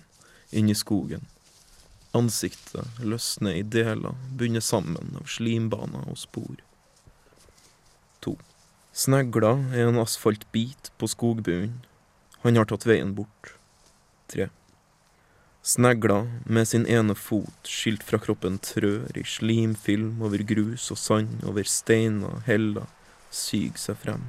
inn 0.54 0.70
i 0.70 0.78
skogen. 0.78 1.26
Ansiktet 2.14 3.02
løsner 3.02 3.58
i 3.58 3.66
deler, 3.66 4.14
bundet 4.30 4.62
sammen 4.62 5.16
av 5.18 5.26
slimbaner 5.26 6.06
og 6.06 6.22
spor. 6.22 6.60
Snegla 8.92 9.54
er 9.72 9.87
en 9.88 9.96
asfaltbit 10.02 10.90
på 11.00 11.08
skogbunnen. 11.08 11.78
Han 12.42 12.58
har 12.61 12.66
tatt 12.68 12.84
veien 12.84 13.14
bort. 13.16 13.54
Tre. 14.28 14.50
Snegla 15.64 16.18
med 16.44 16.68
sin 16.68 16.84
ene 16.84 17.16
fot 17.16 17.70
skilt 17.72 18.04
fra 18.04 18.20
kroppen 18.20 18.58
trør 18.61 19.16
i 19.16 19.25
slimfilm 19.25 20.20
over 20.20 20.44
grus 20.44 20.90
og 20.92 21.00
sand, 21.00 21.40
over 21.49 21.64
steiner, 21.64 22.42
heller, 22.44 22.84
syg 23.32 23.80
seg 23.80 23.96
frem. 24.02 24.28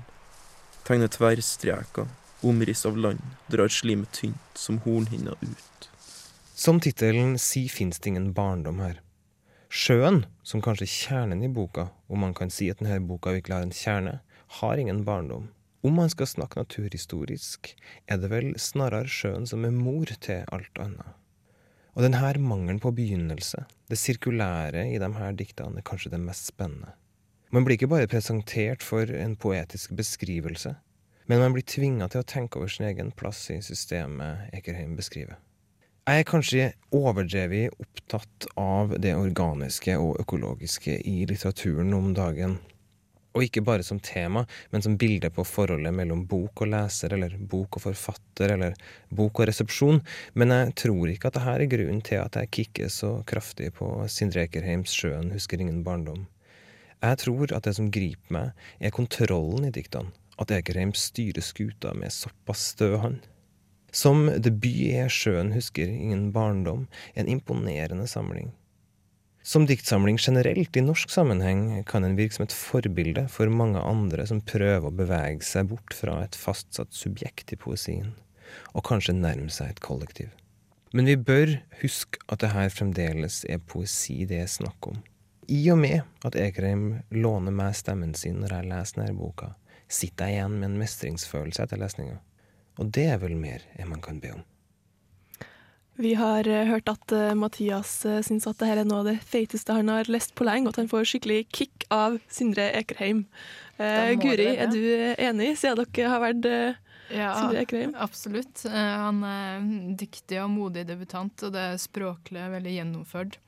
Tegner 0.88 1.12
tverrstreker, 1.12 2.08
omriss 2.39 2.88
av 2.88 2.96
land, 2.96 3.20
drar 3.51 3.67
slimet 3.67 4.15
tynt 4.15 4.55
som 4.55 4.79
hornhinna 4.88 5.36
ut. 5.43 5.89
Som 6.55 6.79
tittelen 6.79 7.36
sier, 7.36 7.67
fins 7.67 8.00
det 8.00 8.13
ingen 8.13 8.32
barndom 8.32 8.79
her. 8.79 9.01
Sjøen, 9.67 10.24
som 10.46 10.63
kanskje 10.63 10.88
er 10.88 10.96
kjernen 10.96 11.43
i 11.43 11.51
boka, 11.51 11.89
om 12.08 12.24
man 12.24 12.36
kan 12.38 12.53
si 12.53 12.72
at 12.72 12.79
denne 12.79 13.03
boka 13.03 13.34
virkelig 13.36 13.58
har 13.58 13.65
en 13.67 13.75
kjerne, 13.75 14.22
har 14.47 14.77
ingen 14.77 15.03
barndom. 15.05 15.50
Om 15.83 15.93
man 16.00 16.09
skal 16.09 16.27
snakke 16.27 16.62
naturhistorisk, 16.62 17.73
er 18.07 18.19
det 18.21 18.29
vel 18.31 18.53
snarere 18.59 19.09
sjøen 19.12 19.47
som 19.50 19.65
er 19.67 19.75
mor 19.75 20.07
til 20.23 20.45
alt 20.55 20.79
annet. 20.79 21.19
Og 21.93 22.05
denne 22.05 22.33
mangelen 22.41 22.79
på 22.81 22.93
begynnelse, 22.95 23.65
det 23.89 24.00
sirkulære 24.00 24.88
i 24.93 24.97
de 24.97 25.09
her 25.17 25.35
diktene, 25.38 25.77
er 25.77 25.85
kanskje 25.85 26.13
det 26.15 26.21
mest 26.23 26.50
spennende. 26.50 26.95
Man 27.53 27.65
blir 27.65 27.77
ikke 27.77 27.91
bare 27.91 28.07
presentert 28.09 28.81
for 28.81 29.05
en 29.05 29.35
poetisk 29.35 29.91
beskrivelse, 29.93 30.73
men 31.27 31.39
man 31.39 31.53
blir 31.53 31.67
tvinga 31.67 32.07
til 32.09 32.23
å 32.23 32.27
tenke 32.27 32.57
over 32.57 32.71
sin 32.71 32.88
egen 32.88 33.12
plass 33.13 33.45
i 33.53 33.59
systemet 33.62 34.50
Ekerheim 34.57 34.95
beskriver. 34.97 35.38
Jeg 36.03 36.19
er 36.19 36.27
kanskje 36.27 36.63
overdrevet 36.91 37.77
opptatt 37.79 38.47
av 38.59 38.97
det 39.00 39.13
organiske 39.15 39.93
og 39.95 40.17
økologiske 40.19 40.97
i 41.07 41.21
litteraturen 41.29 41.93
om 41.95 42.09
dagen. 42.17 42.57
Og 43.34 43.48
ikke 43.48 43.63
bare 43.66 43.86
som 43.86 43.98
tema, 44.04 44.44
men 44.70 44.84
som 44.86 44.98
bilde 44.98 45.32
på 45.34 45.46
forholdet 45.48 45.94
mellom 45.96 46.25
bok 46.30 46.62
og 46.66 46.70
leser, 46.70 47.16
eller 47.16 47.34
bok 47.38 47.80
og 47.80 47.86
forfatter, 47.88 48.54
eller 48.54 48.78
bok 49.10 49.42
og 49.42 49.50
resepsjon. 49.50 50.04
Men 50.38 50.54
jeg 50.54 50.75
tror 50.84 51.10
ikke 51.10 51.32
at 51.32 51.40
dette 51.40 51.56
er 51.58 51.72
grunnen 51.72 52.04
til 52.06 52.22
at 52.22 52.38
jeg 52.38 52.52
kicker 52.54 52.94
så 52.94 53.16
kraftig 53.25 53.72
på 53.80 53.90
Sindre 54.08 54.46
Ekerheims 54.46 54.94
'Sjøen 54.94 55.34
husker 55.34 55.60
ingen 55.60 55.84
barndom'. 55.84 56.28
Jeg 57.04 57.18
tror 57.20 57.52
at 57.52 57.66
det 57.66 57.75
som 57.75 57.92
griper 57.92 58.32
meg, 58.32 58.52
er 58.80 58.94
kontrollen 58.96 59.66
i 59.68 59.74
diktene. 59.75 60.13
At 60.40 60.52
Ekerheim 60.52 60.94
styrer 60.98 61.44
skuta 61.46 61.94
med 61.94 62.13
såpass 62.13 62.70
stø 62.74 62.96
hånd. 62.98 63.20
Som 63.94 64.25
debut 64.42 64.90
er 64.94 65.12
Sjøen 65.12 65.52
husker 65.54 65.90
ingen 65.90 66.32
barndom 66.34 66.88
en 67.13 67.28
imponerende 67.30 68.08
samling. 68.10 68.54
Som 69.43 69.65
diktsamling 69.67 70.17
generelt 70.17 70.77
i 70.77 70.81
norsk 70.81 71.12
sammenheng 71.12 71.83
kan 71.83 72.05
den 72.05 72.15
virke 72.15 72.38
som 72.38 72.45
et 72.45 72.55
forbilde 72.55 73.25
for 73.27 73.51
mange 73.51 73.81
andre 73.83 74.23
som 74.29 74.39
prøver 74.39 74.88
å 74.88 74.95
bevege 74.95 75.43
seg 75.43 75.67
bort 75.73 75.95
fra 75.97 76.21
et 76.23 76.38
fastsatt 76.39 76.95
subjekt 76.95 77.51
i 77.51 77.59
poesien, 77.59 78.13
og 78.71 78.85
kanskje 78.88 79.17
nærme 79.17 79.51
seg 79.51 79.73
et 79.73 79.83
kollektiv. 79.83 80.31
Men 80.95 81.09
vi 81.12 81.17
bør 81.19 81.57
huske 81.81 82.23
at 82.31 82.39
det 82.39 82.53
her 82.53 82.71
fremdeles 82.71 83.41
er 83.51 83.59
poesi 83.59 84.21
det 84.29 84.39
er 84.45 84.47
snakk 84.47 84.88
om. 84.93 85.01
I 85.51 85.59
og 85.73 85.81
med 85.81 86.07
at 86.23 86.39
Ekrem 86.39 87.01
låner 87.12 87.51
meg 87.51 87.75
stemmen 87.75 88.15
sin 88.15 88.39
når 88.39 88.55
jeg 88.55 88.69
leser 88.71 89.01
denne 89.01 89.17
boka, 89.19 89.51
sitter 89.91 90.31
jeg 90.31 90.39
igjen 90.39 90.55
med 90.55 90.69
en 90.69 90.79
mestringsfølelse 90.79 91.65
etter 91.65 91.83
lesninga. 91.83 92.21
Og 92.79 92.95
det 92.95 93.09
er 93.12 93.19
vel 93.19 93.35
mer 93.35 93.67
enn 93.75 93.91
man 93.91 94.05
kan 94.05 94.23
be 94.23 94.38
om. 94.38 94.47
Vi 95.95 96.13
har 96.17 96.47
uh, 96.47 96.63
hørt 96.65 96.89
at 96.89 97.13
uh, 97.13 97.33
Mathias 97.38 97.91
uh, 98.09 98.17
syns 98.25 98.47
at 98.50 98.57
dette 98.57 98.81
er 98.81 98.88
noe 98.88 99.03
av 99.03 99.09
det 99.12 99.19
feiteste 99.29 99.75
han 99.77 99.91
har 99.93 100.09
lest 100.09 100.33
på 100.33 100.47
lenge, 100.47 100.65
og 100.65 100.73
at 100.73 100.81
han 100.81 100.89
får 100.89 101.05
skikkelig 101.12 101.43
kick 101.53 101.85
av 101.93 102.17
Sindre 102.33 102.71
Ekerheim. 102.79 103.27
Guri, 103.77 104.47
er 104.62 104.69
du 104.69 104.79
enig, 105.17 105.55
siden 105.57 105.81
dere 105.81 106.09
har 106.09 106.21
vært 106.21 106.45
ja, 107.13 107.31
Sindre 107.38 107.63
Ekerheim? 107.63 107.95
Absolutt. 107.97 108.65
han 108.69 109.23
er 109.25 109.65
dyktig 109.97 110.38
og 110.43 110.51
modig 110.53 110.85
debutant, 110.88 111.33
og 111.45 111.55
det 111.55 111.63
er 111.71 111.81
språklig 111.81 112.45
veldig 112.53 112.75
gjennomført. 112.77 113.39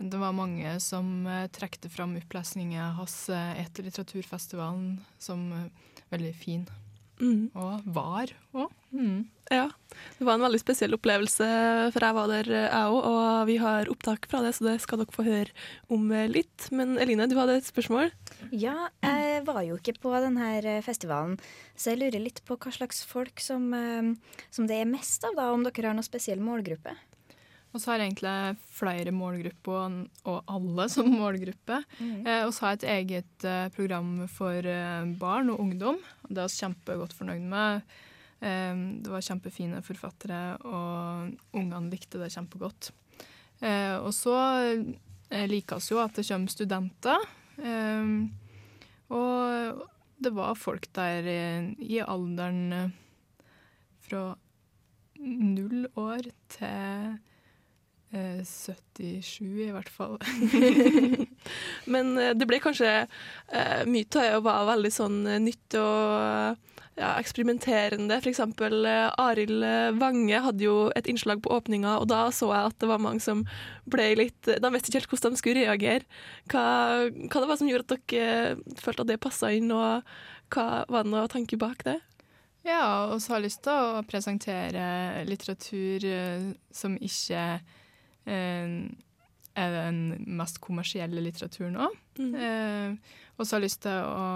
Det 0.00 0.20
var 0.22 0.32
mange 0.32 0.76
som 0.80 1.26
trekte 1.52 1.90
fram 1.92 2.14
opplesninger 2.22 2.94
hans 2.96 3.16
etter 3.34 3.84
litteraturfestivalen 3.84 4.94
som 5.20 5.50
veldig 6.14 6.34
fin. 6.38 6.64
Mm. 7.20 7.50
Og 7.58 7.90
var 7.90 8.32
òg. 8.54 8.70
Mm. 8.92 9.28
Ja. 9.50 9.66
Det 10.18 10.24
var 10.24 10.36
en 10.36 10.44
veldig 10.44 10.60
spesiell 10.62 10.94
opplevelse, 10.94 11.46
for 11.90 12.06
jeg 12.06 12.16
var 12.16 12.30
der, 12.30 12.50
jeg 12.54 12.90
òg. 12.94 12.98
Og 13.10 13.46
vi 13.48 13.56
har 13.62 13.90
opptak 13.90 14.28
fra 14.30 14.42
det, 14.44 14.54
så 14.56 14.68
det 14.68 14.76
skal 14.84 15.02
dere 15.02 15.14
få 15.14 15.26
høre 15.26 15.50
om 15.90 16.06
litt. 16.30 16.68
Men 16.74 16.94
Eline, 17.02 17.26
du 17.30 17.34
hadde 17.38 17.58
et 17.58 17.66
spørsmål? 17.66 18.12
Ja, 18.54 18.88
jeg 19.02 19.44
var 19.46 19.62
jo 19.66 19.76
ikke 19.78 19.96
på 20.00 20.12
denne 20.22 20.80
festivalen, 20.86 21.36
så 21.74 21.92
jeg 21.92 22.02
lurer 22.02 22.22
litt 22.22 22.42
på 22.46 22.56
hva 22.60 22.72
slags 22.74 23.02
folk 23.08 23.42
som, 23.42 23.72
eh, 23.74 24.12
som 24.50 24.68
det 24.70 24.80
er 24.80 24.90
mest 24.90 25.24
av, 25.26 25.36
da. 25.38 25.50
Om 25.52 25.64
dere 25.66 25.90
har 25.90 25.96
noen 25.98 26.06
spesiell 26.06 26.42
målgruppe? 26.44 26.94
Og 27.70 27.78
så 27.78 27.92
har 27.92 28.00
jeg 28.00 28.10
egentlig 28.10 28.58
flere 28.74 29.12
målgrupper, 29.14 29.98
og 30.26 30.50
alle 30.50 30.86
som 30.90 31.10
målgruppe. 31.22 31.82
Mm. 31.98 32.26
Eh, 32.26 32.44
og 32.46 32.54
så 32.54 32.66
har 32.66 32.76
jeg 32.76 32.80
et 32.80 32.88
eget 32.96 33.46
eh, 33.46 33.66
program 33.74 34.14
for 34.30 34.70
barn 35.18 35.50
og 35.50 35.60
ungdom. 35.66 36.00
Det 36.28 36.38
er 36.38 36.50
vi 36.50 36.62
kjempegodt 36.64 37.18
fornøyd 37.18 37.50
med. 37.50 37.98
Eh, 38.40 38.74
det 39.04 39.12
var 39.12 39.24
kjempefine 39.24 39.82
forfattere, 39.84 40.40
og 40.64 41.56
ungene 41.56 41.92
likte 41.92 42.20
det 42.20 42.32
kjempegodt. 42.34 42.90
Eh, 43.60 43.96
og 44.00 44.12
så 44.16 44.36
eh, 44.72 45.46
likes 45.50 45.90
jo 45.92 46.00
at 46.02 46.16
det 46.16 46.26
kommer 46.28 46.52
studenter. 46.52 47.28
og 49.10 49.86
det 50.20 50.30
var 50.32 50.54
folk 50.54 50.86
der 50.96 51.26
i 51.80 51.98
alderen 52.00 52.92
fra 54.00 54.22
null 55.20 55.86
år 55.98 56.30
til 56.48 57.18
77 58.12 59.44
eh, 59.44 59.68
i 59.68 59.74
hvert 59.74 59.92
fall. 59.92 60.16
Men 61.92 62.16
eh, 62.18 62.34
det 62.34 62.48
ble 62.48 62.58
kanskje 62.62 63.04
Mye 63.86 64.08
av 64.08 64.24
det 64.24 64.40
var 64.46 64.66
veldig 64.72 64.92
sånn 64.94 65.20
nytt 65.44 65.76
og 65.78 66.69
ja, 67.00 67.14
eksperimenterende. 67.16 68.20
Eksempel 68.30 68.84
eh, 68.88 69.08
Arild 69.20 69.64
eh, 69.66 69.90
Vange 69.98 70.42
hadde 70.44 70.66
jo 70.66 70.74
et 70.96 71.08
innslag 71.10 71.40
på 71.44 71.52
åpninga, 71.56 71.96
og 72.02 72.10
da 72.12 72.26
så 72.34 72.50
jeg 72.52 72.74
at 72.74 72.78
det 72.82 72.90
var 72.90 73.02
mange 73.02 73.24
som 73.24 73.46
ble 73.90 74.10
litt 74.18 74.50
De 74.50 74.72
visste 74.74 74.92
ikke 74.92 75.00
helt 75.00 75.14
hvordan 75.14 75.34
de 75.34 75.40
skulle 75.40 75.64
reagere. 75.64 76.20
Hva, 76.52 76.66
hva 77.08 77.42
det 77.42 77.48
var 77.48 77.60
som 77.60 77.70
gjorde 77.70 77.88
at 77.88 78.06
dere 78.12 78.78
følte 78.80 79.06
at 79.06 79.10
det 79.10 79.20
passa 79.24 79.52
inn, 79.56 79.72
og 79.74 80.06
hva 80.52 80.68
var 80.90 81.06
det 81.06 81.14
noe 81.14 81.26
tanke 81.32 81.58
bak 81.60 81.84
det? 81.88 81.98
Ja, 82.66 83.08
og 83.08 83.20
så 83.22 83.32
har 83.32 83.40
jeg 83.40 83.48
lyst 83.48 83.62
til 83.64 83.72
å 83.72 84.02
presentere 84.04 85.22
litteratur 85.28 86.04
eh, 86.04 86.50
som 86.76 86.98
ikke 87.00 87.44
eh, 88.28 88.74
er 89.60 89.76
den 89.76 90.00
mest 90.38 90.60
kommersielle 90.62 91.24
litteraturen 91.24 91.78
òg. 91.80 91.96
Mm. 92.20 92.34
Eh, 92.36 93.14
og 93.38 93.46
så 93.46 93.56
har 93.56 93.62
jeg 93.62 93.70
lyst 93.70 93.82
til 93.86 94.04
å, 94.04 94.26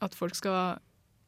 at 0.00 0.16
folk 0.16 0.38
skal 0.38 0.80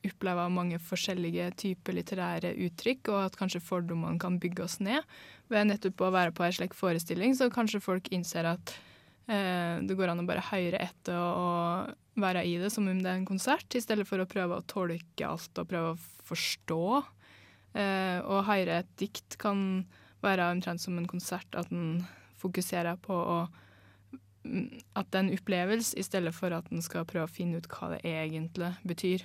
oppleve 0.06 0.46
mange 0.52 0.78
forskjellige 0.82 1.50
typer 1.62 1.96
litterære 1.96 2.54
uttrykk, 2.66 3.12
og 3.12 3.18
at 3.26 3.38
kanskje 3.38 3.62
fordommene 3.64 4.20
kan 4.22 4.38
bygge 4.42 4.64
oss 4.66 4.78
ned 4.82 5.02
ved 5.52 5.68
nettopp 5.68 6.02
å 6.02 6.12
være 6.14 6.34
på 6.34 6.46
en 6.46 6.56
slik 6.56 6.76
forestilling. 6.76 7.36
Så 7.38 7.50
kanskje 7.52 7.82
folk 7.84 8.10
innser 8.14 8.48
at 8.54 8.74
eh, 9.30 9.78
det 9.84 9.96
går 9.98 10.12
an 10.12 10.24
å 10.24 10.28
bare 10.28 10.44
høre 10.50 10.80
etter 10.82 11.18
og, 11.18 11.92
og 11.92 12.22
være 12.22 12.44
i 12.48 12.58
det 12.60 12.72
som 12.72 12.88
om 12.88 13.00
det 13.00 13.10
er 13.10 13.20
en 13.20 13.28
konsert, 13.28 13.68
i 13.74 13.82
stedet 13.82 14.06
for 14.08 14.22
å 14.22 14.28
prøve 14.28 14.58
å 14.58 14.66
tolke 14.68 15.26
alt 15.28 15.62
og 15.62 15.68
prøve 15.70 15.94
å 15.94 16.00
forstå. 16.28 16.84
Eh, 17.72 18.18
og 18.26 18.46
høre 18.48 18.82
et 18.82 18.94
dikt 19.00 19.38
kan 19.40 19.84
være 20.22 20.50
omtrent 20.52 20.82
som 20.82 20.98
en 20.98 21.08
konsert, 21.10 21.48
at 21.56 21.70
en 21.72 22.02
fokuserer 22.42 22.98
på 23.02 23.14
å 23.14 23.38
mm, 24.44 24.82
at 24.98 25.08
det 25.10 25.18
er 25.18 25.24
en 25.24 25.36
opplevelse, 25.36 25.94
i 25.98 26.06
stedet 26.06 26.34
for 26.36 26.54
at 26.54 26.68
en 26.72 26.82
skal 26.84 27.06
prøve 27.08 27.28
å 27.28 27.32
finne 27.32 27.62
ut 27.62 27.70
hva 27.70 27.94
det 27.94 28.02
egentlig 28.08 28.74
betyr. 28.86 29.24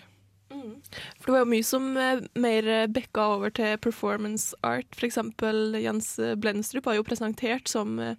Mm. 0.67 0.81
For 1.19 1.25
det 1.29 1.35
var 1.37 1.45
jo 1.45 1.51
mye 1.53 1.67
som 1.67 1.87
eh, 1.97 2.21
mer 2.35 2.67
bekka 2.91 3.27
over 3.37 3.49
til 3.55 3.77
performance 3.83 4.53
art. 4.67 4.89
For 4.95 5.07
eksempel 5.07 5.77
Jens 5.81 6.13
Blendstrup 6.43 6.85
har 6.91 6.99
jo 6.99 7.05
presentert 7.07 7.67
som 7.71 7.97
eh, 8.03 8.15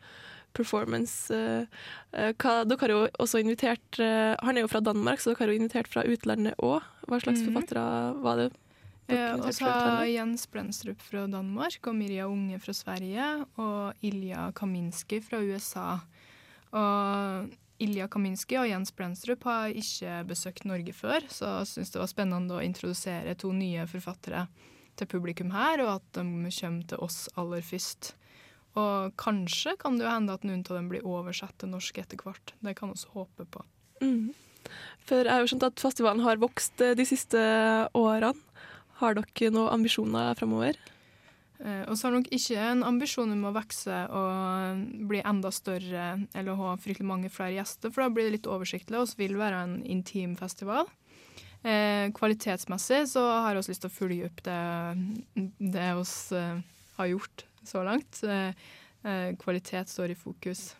performance. 0.56 1.30
eh, 1.30 1.66
eh, 2.12 2.32
hva, 2.40 2.64
dere 2.66 2.80
har 2.80 2.94
jo 2.94 3.02
også 3.20 3.42
invitert 3.44 3.98
eh, 4.00 4.34
Han 4.42 4.56
er 4.56 4.64
jo 4.64 4.70
fra 4.72 4.80
Danmark, 4.80 5.20
så 5.20 5.30
dere 5.34 5.44
har 5.44 5.52
jo 5.52 5.58
invitert 5.60 5.90
fra 5.92 6.02
utlandet 6.08 6.56
òg. 6.58 6.80
Hva 7.06 7.20
slags 7.20 7.40
Mhm. 7.42 7.52
forfattere 7.52 8.22
var 8.24 8.36
det? 8.42 8.48
Eh, 9.08 9.34
og 9.40 9.52
så 9.56 9.64
har? 9.64 10.04
Jens 10.04 10.46
Brenstrup 10.46 11.00
fra 11.00 11.26
Danmark 11.26 11.86
og 11.86 11.94
Mirja 11.96 12.26
Unge 12.28 12.58
fra 12.60 12.72
Sverige 12.76 13.46
og 13.56 13.94
Ilja 14.04 14.50
Kaminski 14.52 15.20
fra 15.24 15.38
USA. 15.40 16.00
Og 16.76 17.48
Ilja 17.78 18.08
Kaminski 18.10 18.58
og 18.58 18.66
Jens 18.66 18.90
Brenstrup 18.94 19.44
har 19.46 19.70
ikke 19.70 20.22
besøkt 20.26 20.66
Norge 20.66 20.94
før, 20.96 21.22
så 21.30 21.60
jeg 21.60 21.70
syns 21.72 21.92
det 21.94 22.00
var 22.02 22.10
spennende 22.10 22.56
å 22.56 22.64
introdusere 22.64 23.36
to 23.38 23.52
nye 23.54 23.86
forfattere 23.90 24.48
til 24.98 25.10
publikum 25.10 25.52
her, 25.54 25.84
og 25.84 25.92
at 26.00 26.18
de 26.18 26.24
kommer 26.58 26.88
til 26.90 27.04
oss 27.06 27.28
aller 27.38 27.62
først. 27.62 28.12
Og 28.78 29.14
kanskje 29.18 29.76
kan 29.78 29.98
det 29.98 30.06
jo 30.06 30.10
hende 30.10 30.34
at 30.34 30.44
noen 30.46 30.66
av 30.66 30.74
dem 30.74 30.90
blir 30.90 31.06
oversatt 31.06 31.54
til 31.62 31.70
norsk 31.72 32.02
etter 32.02 32.18
hvert. 32.22 32.54
Det 32.62 32.74
kan 32.78 32.92
vi 32.92 33.14
håpe 33.14 33.46
på. 33.46 33.64
Mm. 34.02 34.34
For 35.08 35.22
jeg 35.24 35.32
har 35.32 35.42
jo 35.42 35.50
skjønt 35.52 35.70
at 35.70 35.82
festivalen 35.82 36.26
har 36.26 36.42
vokst 36.42 36.82
eh, 36.84 36.96
de 36.98 37.06
siste 37.08 37.40
årene. 37.96 38.34
Har 38.98 39.14
dere 39.14 39.52
noen 39.54 39.70
ambisjoner 39.78 40.34
framover? 40.38 40.78
Eh, 41.58 41.82
og 41.90 41.96
så 41.98 42.06
har 42.08 42.14
nok 42.14 42.28
ikke 42.34 42.58
en 42.70 42.84
ambisjon 42.86 43.32
om 43.34 43.48
å 43.48 43.54
vokse 43.56 43.96
og 44.14 44.82
bli 45.10 45.22
enda 45.26 45.50
større 45.54 46.04
eller 46.38 46.58
ha 46.60 46.76
fryktelig 46.78 47.08
mange 47.08 47.30
flere 47.34 47.56
gjester, 47.56 47.90
for 47.90 48.04
da 48.04 48.12
blir 48.14 48.28
det 48.28 48.36
litt 48.38 48.50
oversiktlig. 48.50 49.00
Vi 49.18 49.26
vil 49.26 49.38
være 49.40 49.62
en 49.66 49.76
intim 49.86 50.36
festival. 50.38 50.86
Eh, 51.66 52.06
kvalitetsmessig 52.14 53.02
så 53.10 53.24
har 53.42 53.56
vi 53.58 53.64
lyst 53.66 53.82
til 53.82 53.90
å 53.90 53.96
følge 53.96 54.28
opp 54.28 54.42
det, 54.46 54.60
vi 55.58 56.36
eh, 56.38 56.60
har 57.00 57.10
gjort 57.10 57.44
så 57.66 57.82
langt. 57.82 58.22
Eh, 58.22 58.52
eh, 59.02 59.32
kvalitet 59.42 59.90
står 59.90 60.14
i 60.14 60.18
fokus. 60.18 60.76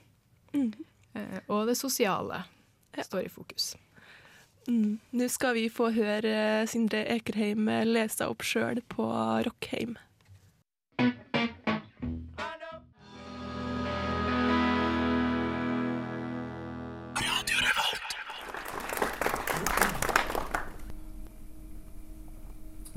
Mm. 0.54 0.70
Eh, 1.14 1.38
og 1.48 1.66
det 1.66 1.76
sosiale 1.76 2.44
Ja. 2.96 3.02
står 3.04 3.26
i 3.26 3.28
fokus. 3.28 3.76
Mm. 4.68 4.98
Nå 5.12 5.28
skal 5.30 5.54
vi 5.54 5.68
få 5.72 5.90
høre 5.94 6.30
eh, 6.62 6.66
Sindre 6.66 7.04
Ekerheim 7.08 7.68
eh, 7.68 7.84
lese 7.86 8.26
opp 8.28 8.42
sjøl 8.42 8.80
på 8.90 9.06
Rockheim. 9.46 9.96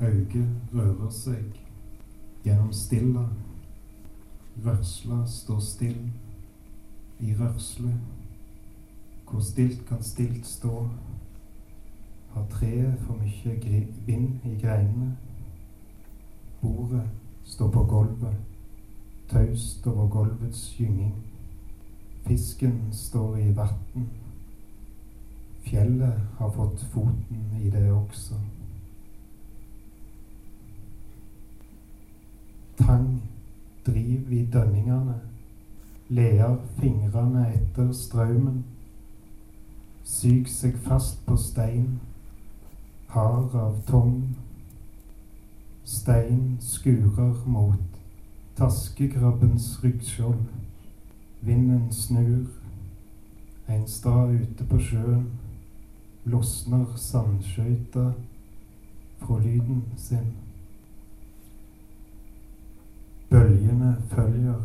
Auget 0.02 0.48
rører 0.74 1.10
seg 1.14 1.44
gjennom 2.42 2.72
stilla. 2.74 3.22
Rørsla 4.64 5.20
står 5.26 5.60
still 5.60 6.10
i 7.20 7.34
rørsle. 7.38 7.94
Hvor 9.30 9.40
stilt 9.40 9.86
kan 9.86 10.02
stilt 10.02 10.46
stå? 10.46 10.88
Har 12.34 12.46
treet 12.50 12.98
for 13.06 13.14
mye 13.14 13.86
vind 14.06 14.42
i 14.44 14.58
greinene? 14.58 15.16
Bordet 16.60 17.06
står 17.44 17.70
på 17.70 17.84
gulvet, 17.84 18.36
taust 19.28 19.86
over 19.86 20.08
gulvets 20.08 20.74
gynging. 20.78 21.14
Fisken 22.26 22.88
står 22.92 23.36
i 23.36 23.52
vatn. 23.56 24.08
Fjellet 25.62 26.20
har 26.38 26.50
fått 26.50 26.82
foten 26.92 27.46
i 27.62 27.70
det 27.70 27.92
også. 27.92 28.34
Tang 32.78 33.22
driv 33.86 34.32
i 34.32 34.44
dønningene, 34.46 35.20
ler 36.08 36.56
fingrene 36.78 37.46
etter 37.54 37.92
strømmen. 37.92 38.64
Syk 40.04 40.48
seg 40.50 40.78
fast 40.82 41.22
på 41.26 41.36
stein, 41.38 42.00
hard 43.14 43.54
av 43.54 43.78
tong. 43.86 44.34
Stein 45.84 46.56
skurer 46.60 47.46
mot 47.46 47.78
taskekrabbens 48.56 49.84
ryggskjold. 49.84 50.44
Vinden 51.40 51.92
snur. 51.92 52.46
En 53.68 53.86
stad 53.88 54.34
ute 54.34 54.64
på 54.64 54.78
sjøen 54.78 55.26
losner 56.24 56.86
sandskøyta 56.96 58.12
fra 59.18 59.38
lyden 59.40 59.82
sin. 59.96 60.32
Bølgene 63.30 63.96
følger, 64.10 64.60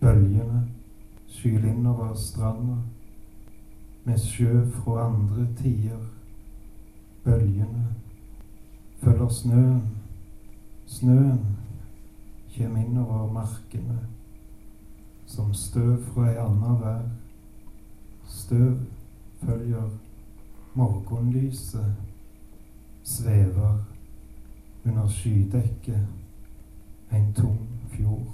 bølgene 0.00 0.68
skyl 1.26 1.64
innover 1.64 2.14
stranda 2.14 2.76
med 4.04 4.18
sjø 4.18 4.66
fra 4.70 5.06
andre 5.06 5.46
tider. 5.56 6.02
Bølgene 7.24 7.86
følger 9.00 9.28
snøen, 9.28 9.82
snøen 10.90 11.42
kjem 12.50 12.76
innover 12.76 13.28
markene 13.32 13.98
som 15.30 15.52
støv 15.54 16.00
fra 16.10 16.26
ei 16.32 16.38
anna 16.42 16.74
vær. 16.80 17.04
Støv 18.26 18.80
følger 19.44 19.90
morgenlyset, 20.74 21.94
svever 23.04 23.78
under 24.84 25.08
skydekket 25.08 26.06
en 27.12 27.32
tung 27.34 27.62
fjord 27.94 28.26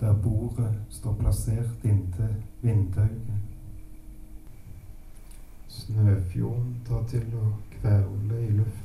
der 0.00 0.14
bordet 0.22 0.74
står 0.90 1.14
plassert 1.14 1.84
inntil 1.84 2.34
vindauget. 2.62 3.42
Snøfjorden 5.68 6.80
tar 6.86 7.06
til 7.08 7.38
å 7.38 7.52
kvervle 7.78 8.40
i 8.46 8.50
lufta. 8.58 8.83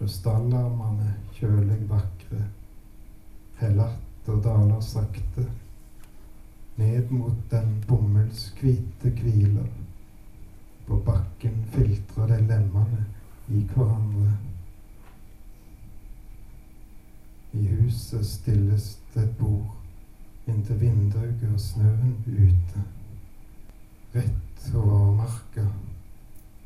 Krystallarmene 0.00 1.10
kjølig 1.36 1.82
vakre, 1.90 2.38
hellatt 3.58 4.30
og 4.32 4.38
daler 4.46 4.80
sakte 4.80 5.44
ned 6.78 7.10
mot 7.12 7.36
den 7.50 7.74
bomullskvite 7.84 9.12
hviler. 9.18 9.68
På 10.86 10.96
bakken 11.04 11.60
filtrer 11.74 12.32
de 12.32 12.40
lemmene 12.48 13.04
i 13.52 13.60
hverandre. 13.74 14.32
I 17.52 17.66
huset 17.66 18.24
stilles 18.26 18.90
det 19.12 19.28
et 19.28 19.36
bord 19.36 20.48
inntil 20.48 20.80
vinduet 20.80 21.44
og 21.52 21.60
snøen 21.60 22.16
ute. 22.24 22.88
Rett 24.16 24.70
over 24.74 25.12
marka 25.20 25.68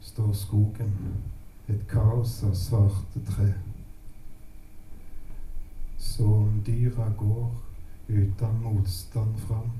står 0.06 0.32
skogen, 0.38 0.94
et 1.68 1.86
kaos 1.88 2.42
av 2.44 2.54
svarte 2.54 3.20
tre. 3.28 3.52
Så 5.98 6.26
om 6.34 6.62
dyra 6.66 7.08
går 7.18 7.50
uten 8.08 8.58
motstand 8.62 9.38
fram, 9.46 9.70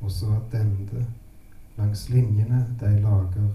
og 0.00 0.10
så 0.10 0.32
attende 0.36 1.06
langs 1.76 2.08
linjene 2.10 2.64
de 2.80 2.90
lager 3.02 3.52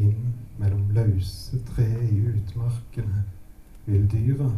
inn 0.00 0.32
mellom 0.58 0.88
løse 0.96 1.60
tre 1.74 1.88
i 2.08 2.20
utmarkene. 2.32 3.24
vil 3.86 4.10
dyra 4.10 4.50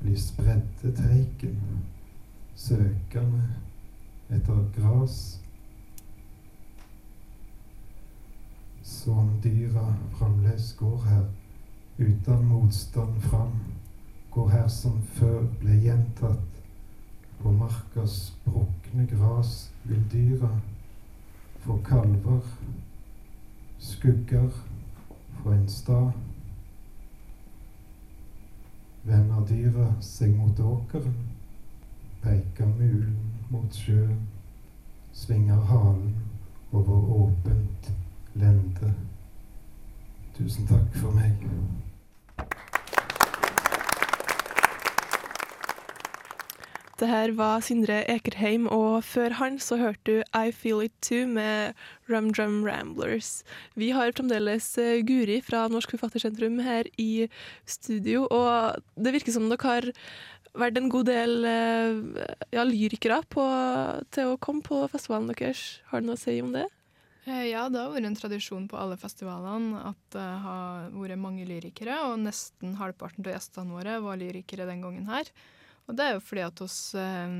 bli 0.00 0.16
spredde 0.20 0.90
teiken, 0.96 1.60
søkende 2.56 3.44
etter 4.28 4.64
gras. 4.76 5.40
Som 8.86 9.40
dyra 9.42 9.94
fremdeles 10.10 10.72
går 10.78 11.02
her, 11.02 11.24
uten 11.98 12.44
motstand 12.46 13.20
fram, 13.20 13.52
går 14.30 14.48
her 14.48 14.68
som 14.68 15.00
før 15.02 15.40
ble 15.58 15.74
gjentatt. 15.82 16.60
På 17.40 17.50
markas 17.50 18.14
brukne 18.44 19.08
gras 19.10 19.72
vil 19.84 20.04
dyra 20.12 20.52
få 21.64 21.80
kalver, 21.88 22.46
skugger 23.78 24.54
fra 25.40 25.56
en 25.56 25.68
stad. 25.68 26.14
Vender 29.02 29.50
dyra 29.50 29.90
seg 30.00 30.38
mot 30.38 30.62
åkeren, 30.62 31.18
peker 32.22 32.70
mulen 32.78 33.18
mot 33.50 33.82
sjøen, 33.82 34.26
svinger 35.10 35.70
halen 35.74 36.12
over 36.70 37.14
åpent 37.24 37.96
lende. 38.40 38.94
Tusen 40.36 40.66
takk 40.68 40.96
for 41.00 41.14
meg. 41.16 41.32
Det 46.96 47.08
her 47.10 47.34
var 47.36 47.60
Sindre 47.60 47.98
Ekerheim, 48.08 48.64
og 48.72 49.04
før 49.04 49.34
han 49.36 49.58
så 49.60 49.76
hørte 49.76 50.00
du 50.06 50.22
I 50.32 50.48
Feel 50.48 50.80
It 50.86 50.94
Too 51.04 51.26
med 51.28 51.76
Rum 52.08 52.30
Drum 52.32 52.62
Ramblers. 52.64 53.42
Vi 53.76 53.90
har 53.92 54.14
fremdeles 54.16 54.70
eh, 54.80 55.02
Guri 55.04 55.42
fra 55.44 55.66
Norsk 55.68 55.92
Forfattersentrum 55.92 56.56
her 56.64 56.88
i 56.96 57.28
studio, 57.68 58.24
og 58.30 58.80
det 58.96 59.12
virker 59.12 59.36
som 59.36 59.50
dere 59.52 59.68
har 59.68 59.90
vært 60.56 60.80
en 60.80 60.88
god 60.88 61.10
del 61.12 61.44
eh, 61.44 62.24
ja, 62.56 62.64
lyrikere 62.64 63.20
på, 63.28 63.44
til 64.16 64.32
å 64.32 64.40
komme 64.40 64.64
på 64.64 64.80
festivalen 64.88 65.28
deres. 65.34 65.82
Har 65.92 66.00
du 66.00 66.08
noe 66.08 66.16
å 66.16 66.24
si 66.24 66.40
om 66.40 66.56
det? 66.56 66.64
Eh, 67.26 67.48
Ja, 67.50 67.66
det 67.68 67.80
har 67.82 67.90
vært 67.90 68.06
en 68.06 68.18
tradisjon 68.18 68.68
på 68.70 68.78
alle 68.78 68.96
festivalene 69.00 69.80
at 69.90 69.98
det 70.14 70.26
har 70.44 70.90
vært 70.94 71.18
mange 71.18 71.46
lyrikere, 71.48 71.98
og 72.06 72.20
nesten 72.22 72.76
halvparten 72.78 73.26
av 73.26 73.34
gjestene 73.34 73.74
våre 73.74 73.98
var 74.04 74.20
lyrikere 74.20 74.68
den 74.68 74.84
gangen 74.84 75.08
her. 75.10 75.30
Og 75.86 75.96
det 75.96 76.04
er 76.04 76.14
jo 76.16 76.22
fordi 76.22 76.44
at 76.46 76.62
oss 76.62 76.78
eh, 76.98 77.34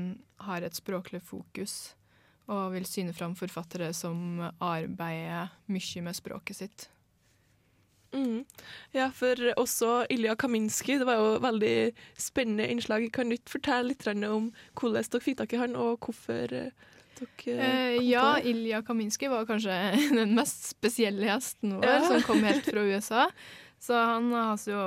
har 0.47 0.63
et 0.63 0.75
språklig 0.75 1.23
fokus 1.23 1.93
og 2.47 2.71
vil 2.71 2.85
syne 2.87 3.11
fram 3.11 3.33
forfattere 3.35 3.89
som 3.95 4.39
arbeider 4.63 5.51
mye 5.67 6.03
med 6.05 6.15
språket 6.15 6.55
sitt. 6.61 6.85
Mm. 8.15 8.45
Ja, 8.95 9.09
for 9.11 9.35
også 9.59 10.05
Ilja 10.09 10.35
Kaminski, 10.39 10.95
det 10.97 11.07
var 11.09 11.19
jo 11.19 11.33
veldig 11.43 11.91
spennende 12.15 12.69
innslag. 12.71 13.09
Kan 13.11 13.27
du 13.27 13.35
ikke 13.35 13.57
fortelle 13.57 13.91
litt 13.91 14.07
om 14.07 14.53
hvordan 14.79 14.95
dere 15.11 15.23
fikk 15.23 15.41
tak 15.41 15.53
i 15.57 15.59
han, 15.59 15.75
og 15.75 15.99
hvorfor 16.07 16.55
eh, 16.55 16.71
Eh, 17.47 17.97
ja. 18.07 18.25
Ilja 18.39 18.81
Kaminski 18.87 19.29
var 19.31 19.45
kanskje 19.49 19.77
den 20.19 20.35
mest 20.37 20.69
spesielle 20.73 21.29
gjesten 21.31 21.77
vår, 21.79 21.85
Ja. 21.87 22.01
som 22.07 22.21
kom 22.27 22.43
helt 22.45 22.65
fra 22.67 22.83
USA. 22.91 23.29
Så 23.79 23.93
han 23.93 24.31
har 24.33 24.57
jo 24.65 24.77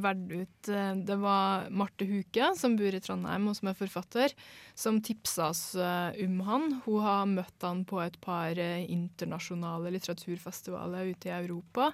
vært 0.00 0.22
ut 0.32 0.68
eh, 0.72 0.94
Det 1.04 1.16
var 1.20 1.66
Marte 1.76 2.06
Huke, 2.08 2.46
som 2.56 2.72
bor 2.78 2.94
i 2.96 3.00
Trondheim 3.04 3.50
og 3.50 3.56
som 3.58 3.68
er 3.68 3.76
forfatter, 3.76 4.32
som 4.72 4.96
tipsa 5.04 5.50
oss 5.52 5.74
eh, 5.76 6.16
om 6.24 6.38
han. 6.46 6.64
Hun 6.86 7.02
har 7.04 7.26
møtt 7.28 7.66
han 7.68 7.82
på 7.84 8.00
et 8.00 8.16
par 8.24 8.56
eh, 8.56 8.86
internasjonale 8.88 9.92
litteraturfestivaler 9.92 11.12
ute 11.12 11.28
i 11.28 11.34
Europa 11.36 11.90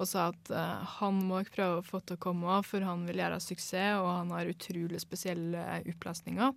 og 0.00 0.08
sa 0.08 0.30
at 0.32 0.48
eh, 0.56 0.96
han 0.96 1.20
må 1.28 1.42
ikke 1.44 1.58
prøve 1.58 1.82
å 1.82 1.86
få 1.90 2.00
til 2.00 2.16
å 2.16 2.22
komme, 2.24 2.56
for 2.64 2.80
han 2.88 3.04
vil 3.04 3.20
gjøre 3.20 3.42
suksess, 3.44 4.00
og 4.00 4.08
han 4.22 4.32
har 4.32 4.48
utrolig 4.56 5.02
spesielle 5.04 5.66
opplesninger. 5.84 6.56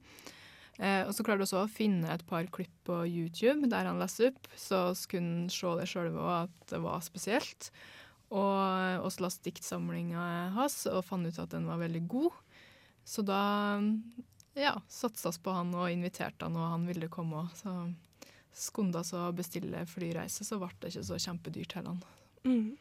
Eh, 0.82 1.04
og 1.06 1.14
så 1.14 1.26
klarte 1.26 1.44
vi 1.44 1.48
også 1.48 1.64
å 1.64 1.72
finne 1.72 2.10
et 2.10 2.24
par 2.26 2.48
klipp 2.54 2.74
på 2.88 3.04
YouTube 3.06 3.70
der 3.70 3.86
han 3.90 4.02
leser 4.02 4.32
opp, 4.32 4.48
så 4.58 4.86
vi 4.96 5.12
kunne 5.18 5.54
se 5.54 5.74
det 5.80 5.90
sjølve 5.92 6.22
òg 6.22 6.38
at 6.48 6.72
det 6.74 6.82
var 6.84 7.04
spesielt. 7.06 7.70
Og 8.34 9.04
vi 9.06 9.26
leste 9.26 9.46
diktsamlinga 9.46 10.24
hans 10.56 10.80
og 10.90 11.04
fant 11.06 11.30
ut 11.30 11.42
at 11.42 11.54
den 11.54 11.68
var 11.70 11.82
veldig 11.84 12.02
god. 12.10 12.40
Så 13.06 13.22
da 13.28 13.44
ja, 14.58 14.74
satsa 14.90 15.34
vi 15.34 15.44
på 15.44 15.54
han 15.54 15.74
og 15.76 15.92
inviterte 15.92 16.48
han, 16.48 16.58
og 16.58 16.74
han 16.74 16.88
ville 16.90 17.12
komme 17.14 17.44
òg. 17.44 17.54
Så 17.60 17.76
skunda 18.54 19.02
oss 19.02 19.14
å 19.18 19.28
bestille 19.36 19.86
flyreise, 19.90 20.46
så 20.46 20.60
ble 20.62 20.72
det 20.80 20.94
ikke 20.94 21.06
så 21.10 21.20
kjempedyrt 21.22 21.78
heller. 21.78 22.02
Mm. 22.46 22.74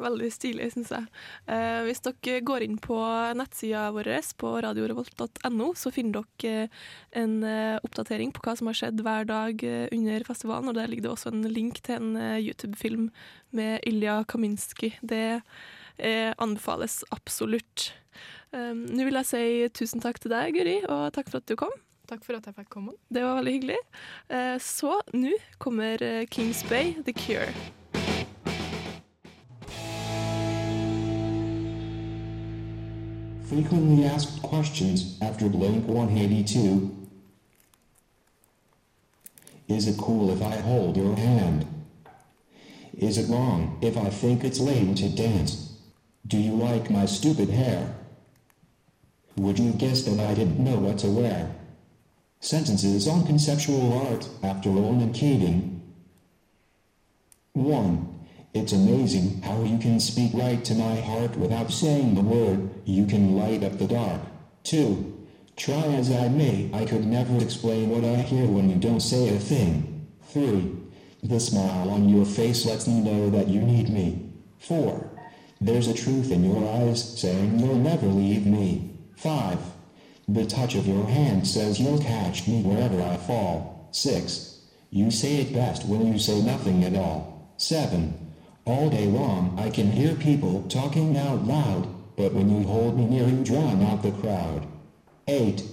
Veldig 0.00 0.30
stilig, 0.32 0.70
syns 0.72 0.90
jeg. 0.94 1.08
Eh, 1.50 1.82
hvis 1.84 2.00
dere 2.04 2.40
går 2.46 2.64
inn 2.64 2.78
på 2.80 2.96
nettsida 3.36 3.88
vår 3.92 4.08
på 4.40 4.52
radiorevolt.no, 4.64 5.68
så 5.76 5.92
finner 5.92 6.24
dere 6.40 6.64
eh, 6.64 6.78
en 7.20 7.34
eh, 7.44 7.76
oppdatering 7.84 8.32
på 8.32 8.42
hva 8.44 8.54
som 8.56 8.70
har 8.70 8.78
skjedd 8.78 9.02
hver 9.04 9.28
dag 9.28 9.64
eh, 9.66 9.88
under 9.92 10.24
festivalen. 10.24 10.70
Og 10.70 10.78
der 10.78 10.88
ligger 10.88 11.08
det 11.08 11.12
også 11.12 11.32
en 11.34 11.44
link 11.52 11.82
til 11.84 12.00
en 12.00 12.40
YouTube-film 12.40 13.10
med 13.56 13.84
Ilja 13.88 14.22
Kaminski. 14.30 14.94
Det 15.02 15.40
eh, 15.98 16.32
anbefales 16.40 17.02
absolutt. 17.12 17.90
Eh, 18.54 18.72
Nå 18.72 19.04
vil 19.04 19.20
jeg 19.20 19.28
si 19.28 19.44
tusen 19.82 20.00
takk 20.04 20.22
til 20.22 20.32
deg, 20.32 20.56
Guri, 20.56 20.78
og 20.88 21.10
takk 21.16 21.28
for 21.28 21.42
at 21.42 21.50
du 21.50 21.58
kom. 21.60 21.74
Takk 22.10 22.24
for 22.26 22.40
at 22.40 22.48
jeg 22.48 22.56
fikk 22.56 22.72
komme. 22.72 22.96
Det 23.12 23.22
var 23.22 23.36
veldig 23.38 23.52
hyggelig. 23.54 23.76
Så 24.66 24.96
nå 25.14 25.36
kommer 25.62 26.02
Kings 26.34 26.64
Bay, 26.66 26.96
The 27.06 27.14
Cure. 27.14 27.54
Frequently 33.50 34.04
asked 34.04 34.42
questions 34.42 35.18
after 35.20 35.48
Blink 35.48 35.84
182. 35.88 37.08
Is 39.66 39.88
it 39.88 39.98
cool 39.98 40.30
if 40.30 40.40
I 40.40 40.54
hold 40.58 40.96
your 40.96 41.16
hand? 41.16 41.66
Is 42.96 43.18
it 43.18 43.28
wrong 43.28 43.76
if 43.82 43.96
I 43.96 44.08
think 44.08 44.44
it's 44.44 44.60
lame 44.60 44.94
to 44.94 45.08
dance? 45.08 45.76
Do 46.24 46.38
you 46.38 46.52
like 46.52 46.90
my 46.90 47.06
stupid 47.06 47.48
hair? 47.48 47.92
Would 49.34 49.58
you 49.58 49.72
guess 49.72 50.04
that 50.04 50.20
I 50.20 50.34
didn't 50.34 50.60
know 50.60 50.78
what 50.78 50.98
to 50.98 51.08
wear? 51.08 51.50
Sentences 52.38 53.08
on 53.08 53.26
conceptual 53.26 54.06
art 54.06 54.28
after 54.44 54.70
Roland 54.70 55.12
Keating. 55.12 55.82
1. 57.54 58.09
It's 58.52 58.72
amazing 58.72 59.42
how 59.42 59.62
you 59.62 59.78
can 59.78 60.00
speak 60.00 60.32
right 60.34 60.64
to 60.64 60.74
my 60.74 60.96
heart 60.96 61.36
without 61.36 61.70
saying 61.70 62.16
the 62.16 62.20
word. 62.20 62.68
You 62.84 63.06
can 63.06 63.36
light 63.36 63.62
up 63.62 63.78
the 63.78 63.86
dark. 63.86 64.20
2. 64.64 65.28
Try 65.56 65.82
as 65.94 66.10
I 66.10 66.28
may, 66.28 66.68
I 66.74 66.84
could 66.84 67.06
never 67.06 67.38
explain 67.38 67.90
what 67.90 68.04
I 68.04 68.16
hear 68.16 68.46
when 68.46 68.68
you 68.68 68.74
don't 68.74 69.00
say 69.00 69.28
a 69.28 69.38
thing. 69.38 70.08
3. 70.24 70.74
The 71.22 71.38
smile 71.38 71.90
on 71.90 72.08
your 72.08 72.24
face 72.24 72.66
lets 72.66 72.88
me 72.88 73.00
know 73.00 73.30
that 73.30 73.46
you 73.46 73.60
need 73.60 73.88
me. 73.88 74.32
4. 74.58 75.08
There's 75.60 75.86
a 75.86 75.94
truth 75.94 76.32
in 76.32 76.42
your 76.42 76.68
eyes 76.74 77.20
saying 77.20 77.60
you'll 77.60 77.76
never 77.76 78.06
leave 78.06 78.46
me. 78.46 78.98
5. 79.16 79.58
The 80.26 80.46
touch 80.46 80.74
of 80.74 80.88
your 80.88 81.06
hand 81.06 81.46
says 81.46 81.78
you'll 81.78 82.02
catch 82.02 82.48
me 82.48 82.62
wherever 82.62 83.00
I 83.00 83.16
fall. 83.16 83.88
6. 83.92 84.60
You 84.90 85.12
say 85.12 85.36
it 85.36 85.52
best 85.52 85.84
when 85.84 86.04
you 86.04 86.18
say 86.18 86.42
nothing 86.42 86.82
at 86.82 86.96
all. 86.96 87.54
7. 87.58 88.29
All 88.70 88.88
day 88.88 89.06
long 89.06 89.58
I 89.58 89.68
can 89.68 89.90
hear 89.90 90.14
people 90.14 90.62
talking 90.68 91.16
out 91.16 91.44
loud, 91.44 91.88
but 92.16 92.32
when 92.32 92.48
you 92.48 92.68
hold 92.68 92.96
me 92.96 93.04
near 93.04 93.26
you 93.26 93.42
drown 93.42 93.82
out 93.82 94.04
the 94.04 94.12
crowd. 94.12 94.64
8. 95.26 95.64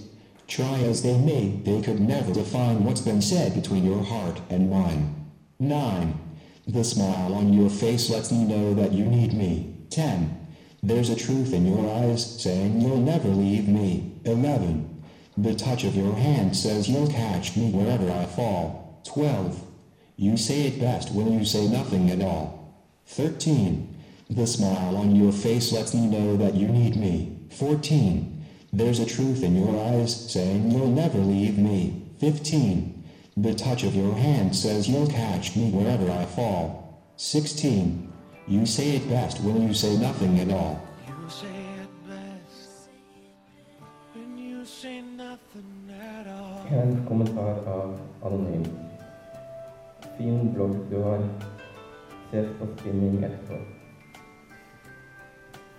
Try 0.48 0.80
as 0.80 1.04
they 1.04 1.16
may, 1.16 1.60
they 1.64 1.80
could 1.80 2.00
never 2.00 2.34
define 2.34 2.82
what's 2.82 3.00
been 3.00 3.22
said 3.22 3.54
between 3.54 3.84
your 3.84 4.02
heart 4.02 4.40
and 4.50 4.68
mine. 4.68 5.30
9. 5.60 6.18
The 6.66 6.82
smile 6.82 7.34
on 7.34 7.52
your 7.52 7.70
face 7.70 8.10
lets 8.10 8.32
me 8.32 8.42
know 8.42 8.74
that 8.74 8.92
you 8.92 9.04
need 9.04 9.32
me. 9.32 9.76
10. 9.90 10.48
There's 10.82 11.08
a 11.08 11.14
truth 11.14 11.52
in 11.52 11.66
your 11.66 11.88
eyes 12.02 12.42
saying 12.42 12.80
you'll 12.80 12.96
never 12.96 13.28
leave 13.28 13.68
me. 13.68 14.12
11. 14.24 15.04
The 15.36 15.54
touch 15.54 15.84
of 15.84 15.94
your 15.94 16.16
hand 16.16 16.56
says 16.56 16.88
you'll 16.88 17.12
catch 17.12 17.56
me 17.56 17.70
wherever 17.70 18.10
I 18.10 18.26
fall. 18.26 19.00
12. 19.06 19.64
You 20.16 20.36
say 20.36 20.62
it 20.62 20.80
best 20.80 21.12
when 21.12 21.32
you 21.32 21.44
say 21.44 21.68
nothing 21.68 22.10
at 22.10 22.20
all. 22.20 22.57
13. 23.08 23.96
The 24.30 24.46
smile 24.46 24.96
on 24.96 25.16
your 25.16 25.32
face 25.32 25.72
lets 25.72 25.94
me 25.94 26.06
know 26.06 26.36
that 26.36 26.54
you 26.54 26.68
need 26.68 26.96
me. 26.96 27.38
14. 27.50 28.44
There's 28.72 29.00
a 29.00 29.06
truth 29.06 29.42
in 29.42 29.56
your 29.56 29.82
eyes 29.88 30.30
saying 30.30 30.70
you'll 30.70 30.90
never 30.90 31.18
leave 31.18 31.58
me. 31.58 32.02
15. 32.20 33.04
The 33.38 33.54
touch 33.54 33.82
of 33.84 33.94
your 33.94 34.14
hand 34.14 34.54
says 34.54 34.88
you'll 34.88 35.08
catch 35.08 35.56
me 35.56 35.70
wherever 35.70 36.10
I 36.10 36.26
fall. 36.26 37.02
16. 37.16 38.12
You 38.46 38.66
say 38.66 38.96
it 38.96 39.08
best 39.08 39.40
when 39.40 39.66
you 39.66 39.72
say 39.72 39.96
nothing 39.96 40.38
at 40.40 40.50
all. 40.50 40.78
You 41.08 41.30
say 41.30 41.46
it 41.82 42.08
best 42.08 42.90
when 44.12 44.36
you 44.36 44.66
say 44.66 45.00
nothing 45.00 45.90
at 45.90 46.26
all. 46.28 46.66
En 46.70 47.04
kommentar 47.08 47.56
av 47.66 47.98
Anonym. 48.22 48.64
Fin 50.18 50.52
blogg 50.52 50.90
du 50.90 51.02
spinning 52.28 53.24
etterpå. 53.24 53.54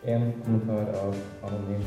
En 0.03 0.33
kommentar 0.43 0.87
av 1.05 1.15
Anonym. 1.43 1.83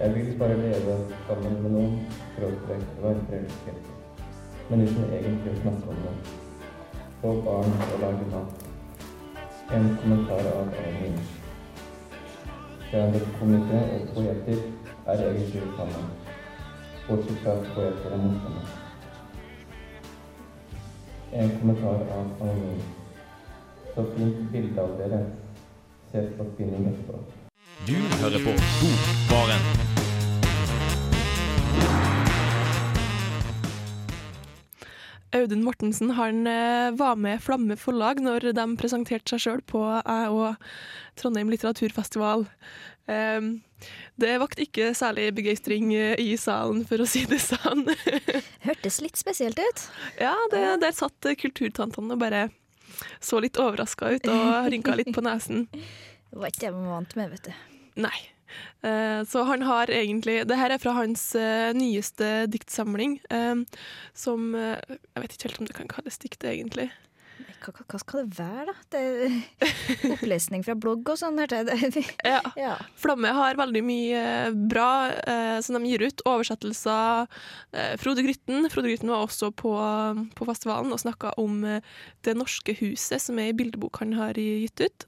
Jeg 0.00 0.14
vil 0.14 0.38
bare 0.38 0.56
leve 0.56 0.96
sammen 1.26 1.62
med 1.62 1.70
noen, 1.70 1.94
skråstrek 2.34 2.84
være 3.02 3.24
forelsket. 3.30 3.88
Men 4.68 4.84
uten 4.84 5.14
egentlig 5.18 5.54
å 5.54 5.60
snakke 5.62 5.94
om 5.94 6.02
det. 6.04 6.14
Få 7.22 7.34
barn 7.46 7.76
og 7.88 7.98
lage 8.04 8.30
mat. 8.34 8.64
En 9.72 9.90
kommentar 10.02 10.52
av 10.52 10.62
Anonym. 10.68 11.20
Standup-komikere 12.88 14.00
og 14.00 14.08
poeter 14.14 14.64
er 15.06 15.28
egentlig 15.30 15.68
sammen, 15.76 15.76
samme. 15.76 16.08
Bortsett 17.06 17.44
fra 17.44 17.60
poeter 17.74 18.16
er 18.18 18.26
morsomme. 18.26 18.66
En 21.32 21.56
kommentar 21.60 22.10
av 22.18 22.36
Anonym. 22.40 23.00
Så 23.94 24.02
fint 24.16 24.36
bilde 24.52 24.80
av 24.80 24.92
dere. 24.96 25.18
Se 26.12 26.20
på 26.36 26.44
spinning 26.54 26.86
etterpå. 26.88 27.18
Du 27.84 27.96
hører 28.22 28.40
på 28.40 28.54
Bokbaren. 28.80 29.66
Audun 35.36 35.64
Mortensen 35.64 36.14
han 36.16 36.46
eh, 36.46 36.92
var 36.96 37.16
med 37.20 37.40
Flamme 37.44 37.76
Forlag 37.80 38.20
når 38.24 38.50
de 38.56 38.64
presenterte 38.80 39.34
seg 39.34 39.44
sjøl 39.44 39.60
på 39.68 39.84
jeg 39.84 40.32
og 40.32 40.64
Trondheim 41.20 41.52
litteraturfestival. 41.52 42.46
Um, 43.08 43.52
det 44.20 44.38
vakte 44.40 44.64
ikke 44.64 44.92
særlig 44.96 45.30
begeistring 45.36 45.92
eh, 45.96 46.16
i 46.20 46.36
salen, 46.40 46.84
for 46.88 47.02
å 47.02 47.08
si 47.08 47.26
det 47.28 47.42
sånn. 47.44 47.84
Hørtes 48.68 49.00
litt 49.04 49.20
spesielt 49.20 49.60
ut. 49.60 49.86
Ja, 50.20 50.36
det, 50.52 50.64
der 50.84 50.96
satt 50.96 51.32
kulturtantene 51.44 52.16
og 52.16 52.24
bare 52.24 52.46
så 53.20 53.40
litt 53.42 53.58
overraska 53.60 54.10
ut 54.16 54.28
og 54.30 54.68
rynka 54.72 54.94
litt 54.98 55.12
på 55.14 55.24
nesen. 55.24 55.66
Det 55.72 56.38
var 56.40 56.52
ikke 56.52 56.66
det 56.66 56.72
man 56.76 56.90
vant 56.96 57.16
med, 57.18 57.34
vet 57.34 57.50
du. 57.50 57.80
Nei. 58.02 58.16
Eh, 58.84 59.22
Så 59.28 59.42
han 59.48 59.62
har 59.64 59.88
egentlig 59.88 60.42
Det 60.48 60.56
her 60.60 60.74
er 60.74 60.80
fra 60.80 60.92
hans 60.92 61.22
eh, 61.34 61.72
nyeste 61.72 62.46
diktsamling, 62.52 63.14
eh, 63.32 63.54
som 64.12 64.52
Jeg 64.54 65.22
vet 65.22 65.32
ikke 65.36 65.48
helt 65.48 65.60
om 65.62 65.68
det 65.70 65.76
kan 65.78 65.88
kalles 65.88 66.18
dikt, 66.20 66.44
egentlig. 66.44 66.90
Hva, 67.62 67.72
hva, 67.86 67.98
skal 68.02 68.24
det 68.24 68.38
være, 68.38 68.72
da? 68.72 68.74
Det 68.92 69.70
opplesning 70.16 70.64
fra 70.66 70.74
blogg 70.78 71.12
og 71.12 71.20
sånn, 71.20 71.38
hørte 71.38 71.62
jeg. 71.62 72.04
Ja. 72.32 72.40
Ja. 72.58 72.74
Flamme 72.98 73.30
har 73.36 73.58
veldig 73.60 73.82
mye 73.86 74.22
eh, 74.22 74.56
bra 74.72 74.88
eh, 75.10 75.58
som 75.64 75.78
de 75.78 75.92
gir 75.92 76.04
ut. 76.08 76.24
Oversettelser. 76.28 77.30
Eh, 77.70 77.94
Frode 78.02 78.24
Grytten 78.26 78.68
Frode 78.72 78.90
Grytten 78.90 79.12
var 79.12 79.26
også 79.26 79.52
på, 79.54 79.72
på 80.38 80.48
festivalen 80.48 80.94
og 80.94 81.02
snakka 81.02 81.36
om 81.42 81.62
eh, 81.68 81.94
Det 82.26 82.34
norske 82.38 82.74
huset, 82.82 83.22
som 83.22 83.38
er 83.38 83.52
ei 83.52 83.56
bildebok 83.56 84.02
han 84.02 84.16
har 84.18 84.38
gitt 84.38 84.82
ut. 84.82 85.06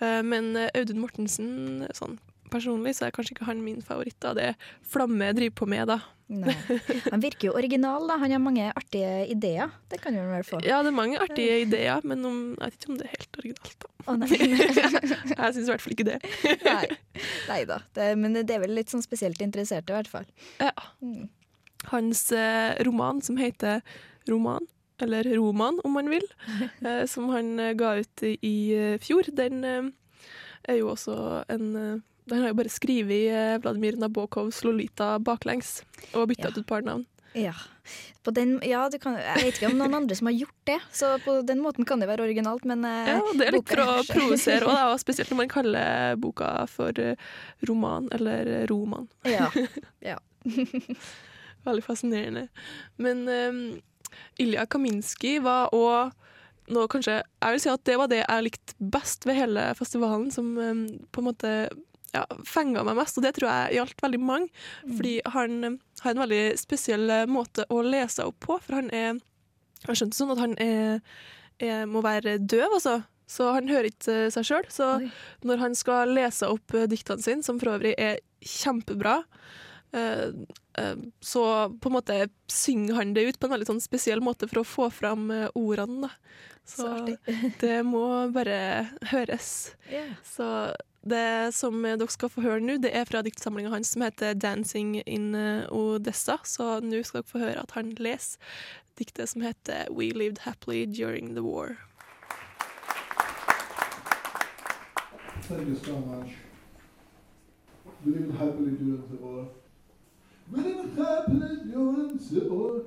Eh, 0.00 0.20
men 0.26 0.54
eh, 0.56 0.72
Audun 0.74 1.00
Mortensen, 1.02 1.86
sånn 1.96 2.18
personlig, 2.50 2.96
så 2.98 3.06
er 3.06 3.14
kanskje 3.14 3.36
ikke 3.36 3.46
han 3.46 3.62
min 3.62 3.84
favoritt 3.84 4.24
av 4.26 4.34
det 4.38 4.54
Flamme 4.90 5.30
driver 5.36 5.60
på 5.60 5.70
med, 5.70 5.86
da. 5.92 6.00
Nei. 6.30 6.54
Han 7.10 7.22
virker 7.22 7.48
jo 7.48 7.54
original, 7.58 8.04
da. 8.06 8.16
Han 8.22 8.30
har 8.30 8.42
mange 8.42 8.68
artige 8.70 9.24
ideer. 9.32 9.72
Det 9.90 9.98
kan 10.02 10.14
han 10.14 10.28
vel 10.30 10.44
få. 10.46 10.60
Ja, 10.62 10.78
det 10.86 10.92
er 10.92 10.96
mange 10.96 11.18
artige 11.22 11.56
ideer, 11.64 12.04
men 12.06 12.22
om, 12.28 12.38
jeg 12.54 12.70
vet 12.70 12.78
ikke 12.78 12.92
om 12.92 13.00
det 13.00 13.08
er 13.08 13.14
helt 13.16 13.40
originalt, 13.42 13.74
da. 13.82 13.90
Å, 14.04 14.16
nei. 14.20 14.28
jeg 15.34 15.56
syns 15.56 15.64
i 15.64 15.72
hvert 15.72 15.84
fall 15.84 15.96
ikke 15.96 16.08
det. 16.12 16.20
Nei, 17.50 17.60
da. 17.68 17.80
Men 18.14 18.38
det 18.38 18.54
er 18.54 18.62
vel 18.62 18.76
litt 18.78 18.94
sånn 18.94 19.02
spesielt 19.04 19.42
interesserte, 19.42 19.90
i 19.90 19.98
hvert 19.98 20.12
fall. 20.12 20.28
Ja. 20.62 20.74
Mm. 21.02 21.26
Hans 21.90 22.28
eh, 22.36 22.76
roman 22.86 23.22
som 23.24 23.40
heter 23.40 23.80
Roman, 24.30 24.68
eller 25.02 25.24
Roman 25.34 25.80
om 25.84 25.96
man 25.98 26.10
vil, 26.12 26.26
eh, 26.86 27.06
som 27.10 27.30
han 27.34 27.58
eh, 27.58 27.74
ga 27.78 27.96
ut 28.00 28.22
i, 28.26 28.36
i 28.38 28.56
fjor, 29.02 29.32
den 29.34 29.64
eh, 29.64 29.90
er 30.68 30.80
jo 30.80 30.92
også 30.92 31.16
en 31.50 32.02
Den 32.28 32.42
har 32.42 32.52
jo 32.52 32.58
bare 32.58 32.72
skrevet 32.72 33.30
eh, 33.32 33.56
Vladimir 33.62 33.96
Nabokovs 34.00 34.62
Lolita 34.66 35.14
baklengs, 35.22 35.80
og 36.12 36.28
bytta 36.30 36.50
ut 36.50 36.60
et 36.60 36.68
par 36.68 36.84
navn. 36.86 37.06
Ja. 37.32 37.54
På 38.22 38.30
den, 38.30 38.58
ja 38.66 38.88
du 38.90 38.98
kan, 38.98 39.16
jeg 39.16 39.44
vet 39.44 39.58
ikke 39.58 39.70
om 39.70 39.78
noen 39.78 39.94
andre 40.02 40.16
som 40.18 40.28
har 40.28 40.34
gjort 40.34 40.56
det, 40.68 40.78
så 40.92 41.12
på 41.24 41.38
den 41.46 41.62
måten 41.62 41.86
kan 41.88 42.02
det 42.02 42.08
være 42.10 42.26
originalt, 42.26 42.66
men 42.68 42.84
eh, 42.84 43.12
Ja, 43.14 43.20
det 43.38 43.46
er 43.46 43.56
litt 43.56 43.70
for 43.70 43.82
å 43.84 43.98
provosere 44.08 44.68
òg, 44.68 44.80
og 44.92 45.02
spesielt 45.02 45.30
når 45.32 45.40
man 45.40 45.52
kaller 45.52 46.18
boka 46.20 46.50
for 46.70 46.96
eh, 47.00 47.18
roman, 47.68 48.10
eller 48.16 48.50
eh, 48.50 48.64
roman. 48.70 49.08
Ja. 49.28 49.48
ja. 50.12 50.18
Veldig 51.66 51.84
fascinerende. 51.84 52.46
Men 52.96 53.26
um, 53.28 53.62
Ilja 54.40 54.64
Kaminski 54.70 55.38
var 55.44 55.74
òg 55.76 56.16
nå 56.70 56.84
kanskje 56.86 57.16
Jeg 57.18 57.52
vil 57.52 57.60
si 57.60 57.68
at 57.72 57.82
det 57.88 57.96
var 57.98 58.08
det 58.08 58.20
jeg 58.20 58.44
likte 58.46 58.76
best 58.94 59.26
ved 59.26 59.36
hele 59.36 59.64
festivalen, 59.78 60.30
som 60.34 60.52
um, 60.56 60.84
på 61.12 61.22
en 61.22 61.28
måte 61.30 61.54
ja, 62.14 62.24
fenga 62.46 62.82
meg 62.86 62.98
mest, 62.98 63.18
og 63.18 63.26
det 63.26 63.34
tror 63.36 63.50
jeg 63.50 63.78
gjaldt 63.78 64.02
veldig 64.04 64.20
mange. 64.22 64.50
Fordi 64.82 65.14
han 65.34 65.78
har 66.02 66.14
en 66.14 66.22
veldig 66.24 66.42
spesiell 66.60 67.06
eh, 67.10 67.28
måte 67.30 67.66
å 67.70 67.82
lese 67.86 68.26
opp 68.26 68.40
på, 68.46 68.58
for 68.64 68.80
han 68.80 68.90
er 68.94 69.20
Jeg 69.86 69.96
skjønte 69.96 70.18
sånn 70.18 70.34
at 70.34 70.42
han 70.42 70.54
er, 70.60 70.98
er, 71.56 71.86
må 71.88 72.02
være 72.04 72.36
døv, 72.38 72.76
altså. 72.76 72.98
Så 73.30 73.46
han 73.54 73.70
hører 73.70 73.88
ikke 73.88 74.16
eh, 74.26 74.32
seg 74.34 74.44
sjøl. 74.48 74.68
Så 74.68 74.90
når 75.46 75.62
han 75.62 75.76
skal 75.78 76.12
lese 76.12 76.50
opp 76.50 76.74
eh, 76.76 76.88
diktene 76.90 77.24
sine, 77.24 77.46
som 77.46 77.60
for 77.62 77.76
øvrig 77.78 77.94
er 77.96 78.20
kjempebra, 78.44 79.22
så 79.90 81.40
på 81.82 81.90
en 81.90 81.94
måte 81.96 82.16
synger 82.46 82.94
han 83.00 83.10
det 83.10 83.24
ut 83.26 83.38
på 83.42 83.48
en 83.48 83.52
veldig 83.56 83.66
sånn 83.72 83.80
spesiell 83.82 84.20
måte 84.22 84.46
for 84.46 84.60
å 84.60 84.68
få 84.68 84.86
fram 84.94 85.24
ordene. 85.58 86.06
Da. 86.06 86.12
Så, 86.62 86.86
Så 86.94 87.40
det 87.58 87.80
må 87.88 88.04
bare 88.30 88.60
høres. 89.10 89.72
Yeah. 89.90 90.12
Så 90.22 90.46
det 91.02 91.54
som 91.56 91.82
dere 91.82 92.08
skal 92.12 92.28
få 92.28 92.42
høre 92.44 92.60
nå, 92.60 92.76
det 92.82 92.90
er 92.92 93.06
fra 93.08 93.22
diktsamlinga 93.24 93.70
hans 93.72 93.94
som 93.94 94.02
heter 94.04 94.34
'Dancing 94.34 95.00
in 95.06 95.34
eh, 95.34 95.64
Odessa'. 95.72 96.44
Så 96.44 96.80
nå 96.84 97.02
skal 97.02 97.22
dere 97.22 97.30
få 97.30 97.38
høre 97.38 97.62
at 97.62 97.70
han 97.72 97.94
leser 97.96 98.38
diktet 98.98 99.28
som 99.28 99.42
heter 99.42 99.88
'We 99.88 100.12
Lived 100.12 100.44
Happily 100.44 100.84
During 100.84 101.34
the 101.34 101.42
War'. 101.42 101.76
Thank 105.48 105.68
you 105.68 105.76
so 105.76 105.98
much. 105.98 106.36
We 108.04 108.12
lived 108.12 108.34
happily 108.38 108.76
during 108.76 109.08
the 109.10 109.16
war. 109.16 109.48
We 110.52 110.62
lived 110.62 110.98
happily 110.98 111.56
during 111.64 112.18
the 112.18 112.48
war. 112.48 112.82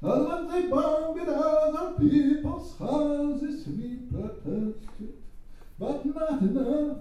And 0.00 0.28
when 0.28 0.48
they 0.48 0.68
bombed 0.68 1.28
other 1.28 1.94
people's 1.98 2.78
houses, 2.78 3.66
we 3.66 3.96
protested. 4.10 5.14
But 5.78 6.04
not 6.04 6.42
enough. 6.42 6.98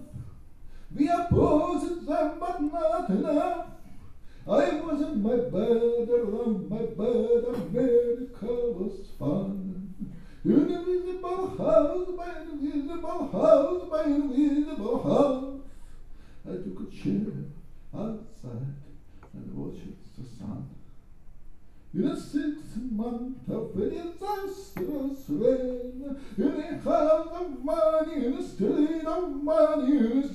We 0.97 1.09
opposed 1.09 2.07
them, 2.07 2.39
but 2.39 2.61
not 2.61 3.09
enough. 3.11 3.67
I 4.47 4.79
was 4.81 5.01
in 5.01 5.21
my 5.21 5.35
bed, 5.35 6.09
around 6.09 6.69
my 6.69 6.85
bed, 6.97 7.43
America 7.53 8.47
was 8.47 9.07
fine. 9.19 9.93
Invisible 10.43 11.55
house, 11.57 12.07
my 12.17 12.31
invisible 12.41 13.29
house, 13.31 13.83
my 13.91 14.03
invisible 14.05 15.03
house. 15.03 15.61
I 16.47 16.53
took 16.63 16.79
a 16.81 16.95
chair 16.95 17.33
outside 17.93 18.73
and 19.33 19.53
watched 19.53 20.17
the 20.17 20.25
sun. 20.25 20.69
In 21.93 22.05
a 22.05 22.15
six 22.15 22.57
month 22.91 23.49
of 23.49 23.73
disastrous 23.75 25.25
rain, 25.29 26.17
in 26.37 26.63
a 26.63 26.77
house 26.79 27.27
of 27.33 27.63
money, 27.63 28.25
in 28.25 28.33
a 28.33 28.47
street 28.47 29.05
of 29.05 29.43
money, 29.43 29.97
in 29.97 30.23
a 30.23 30.33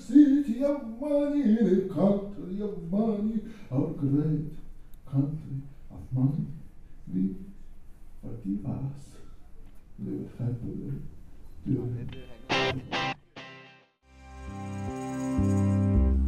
city 0.72 0.86
money, 1.00 1.42
in 1.42 1.90
a 1.90 1.94
country 1.94 2.62
of 2.62 2.90
money, 2.90 3.40
our 3.70 3.88
great 3.88 4.52
country 5.10 5.56
of 5.90 6.00
money, 6.12 6.46
we 7.12 7.34
forgive 8.22 8.66
us. 8.66 9.02
Live 9.98 10.30
happily. 10.38 10.92
Do 11.66 11.88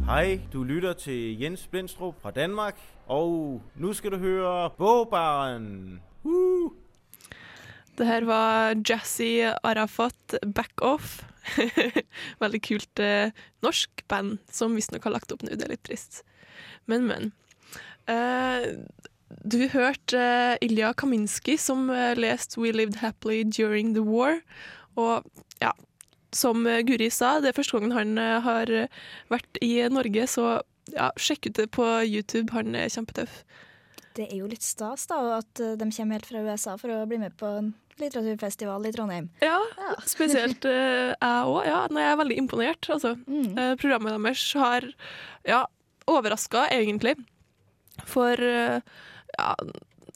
Hej, 0.05 0.39
du 0.53 0.63
lytter 0.63 0.93
til 0.93 1.39
Jens 1.39 1.67
Blindstrup 1.67 2.21
fra 2.21 2.31
Danmark, 2.31 2.79
og 3.07 3.61
nu 3.75 3.93
skal 3.93 4.11
du 4.11 4.17
høre 4.17 4.69
Bogbaren. 4.77 6.01
Woo! 6.25 6.73
Det 7.97 8.05
her 8.05 8.25
var 8.25 8.75
Jazzy 8.89 9.55
Arafat 9.63 10.39
Back 10.55 10.71
Off. 10.81 11.34
Veldig 12.43 12.61
kult 12.65 13.01
eh, 13.03 13.33
norsk 13.65 14.05
band 14.11 14.39
som 14.51 14.75
visstnok 14.77 15.05
har 15.07 15.15
lagt 15.15 15.33
opp 15.35 15.45
nå. 15.45 15.55
Det 15.55 15.67
er 15.67 15.75
litt 15.75 15.85
trist. 15.87 16.23
Men, 16.89 17.07
men. 17.09 17.33
Eh, 18.11 18.75
du 19.45 19.59
hørte 19.73 20.19
eh, 20.21 20.57
Ilja 20.65 20.93
Kaminski 20.97 21.57
som 21.61 21.89
eh, 21.89 22.13
leste 22.17 22.61
'We 22.61 22.71
Lived 22.75 23.01
Happily 23.01 23.43
During 23.43 23.93
the 23.95 24.05
War'. 24.05 24.41
Og 24.95 25.25
ja, 25.61 25.71
som 26.33 26.65
eh, 26.67 26.83
Guri 26.85 27.09
sa, 27.09 27.39
det 27.41 27.51
er 27.51 27.59
første 27.59 27.77
gangen 27.77 27.95
han 27.95 28.17
eh, 28.21 28.39
har 28.45 28.71
vært 29.33 29.61
i 29.61 29.81
Norge, 29.89 30.27
så 30.27 30.61
ja, 30.93 31.09
sjekk 31.17 31.49
ut 31.49 31.57
det 31.57 31.69
på 31.73 31.85
YouTube. 32.05 32.53
Han 32.53 32.75
er 32.75 32.91
kjempetøff. 32.93 33.43
Det 34.15 34.29
er 34.29 34.37
jo 34.39 34.47
litt 34.47 34.63
stas 34.63 35.07
da, 35.11 35.19
at 35.39 35.59
eh, 35.63 35.75
de 35.79 35.89
kommer 35.91 36.17
helt 36.17 36.29
fra 36.29 36.43
USA 36.45 36.75
for 36.79 36.93
å 36.93 37.01
bli 37.09 37.19
med 37.19 37.35
på 37.39 37.49
en 37.59 37.73
litteraturfestival 37.99 38.87
i 38.87 38.91
Trondheim. 38.95 39.29
Ja, 39.43 39.59
spesielt 40.15 40.67
eh, 40.69 41.11
jeg 41.11 41.49
òg. 41.51 41.61
Ja. 41.67 41.81
Nei, 41.91 42.05
jeg 42.05 42.13
er 42.13 42.21
veldig 42.23 42.37
imponert. 42.43 42.91
Altså. 42.95 43.15
Mm. 43.27 43.49
Eh, 43.59 43.73
programmet 43.81 44.15
deres 44.15 44.45
har 44.59 44.87
ja, 45.47 45.65
overraska, 46.11 46.67
egentlig. 46.75 47.17
For 48.07 48.39
ja, 48.39 49.51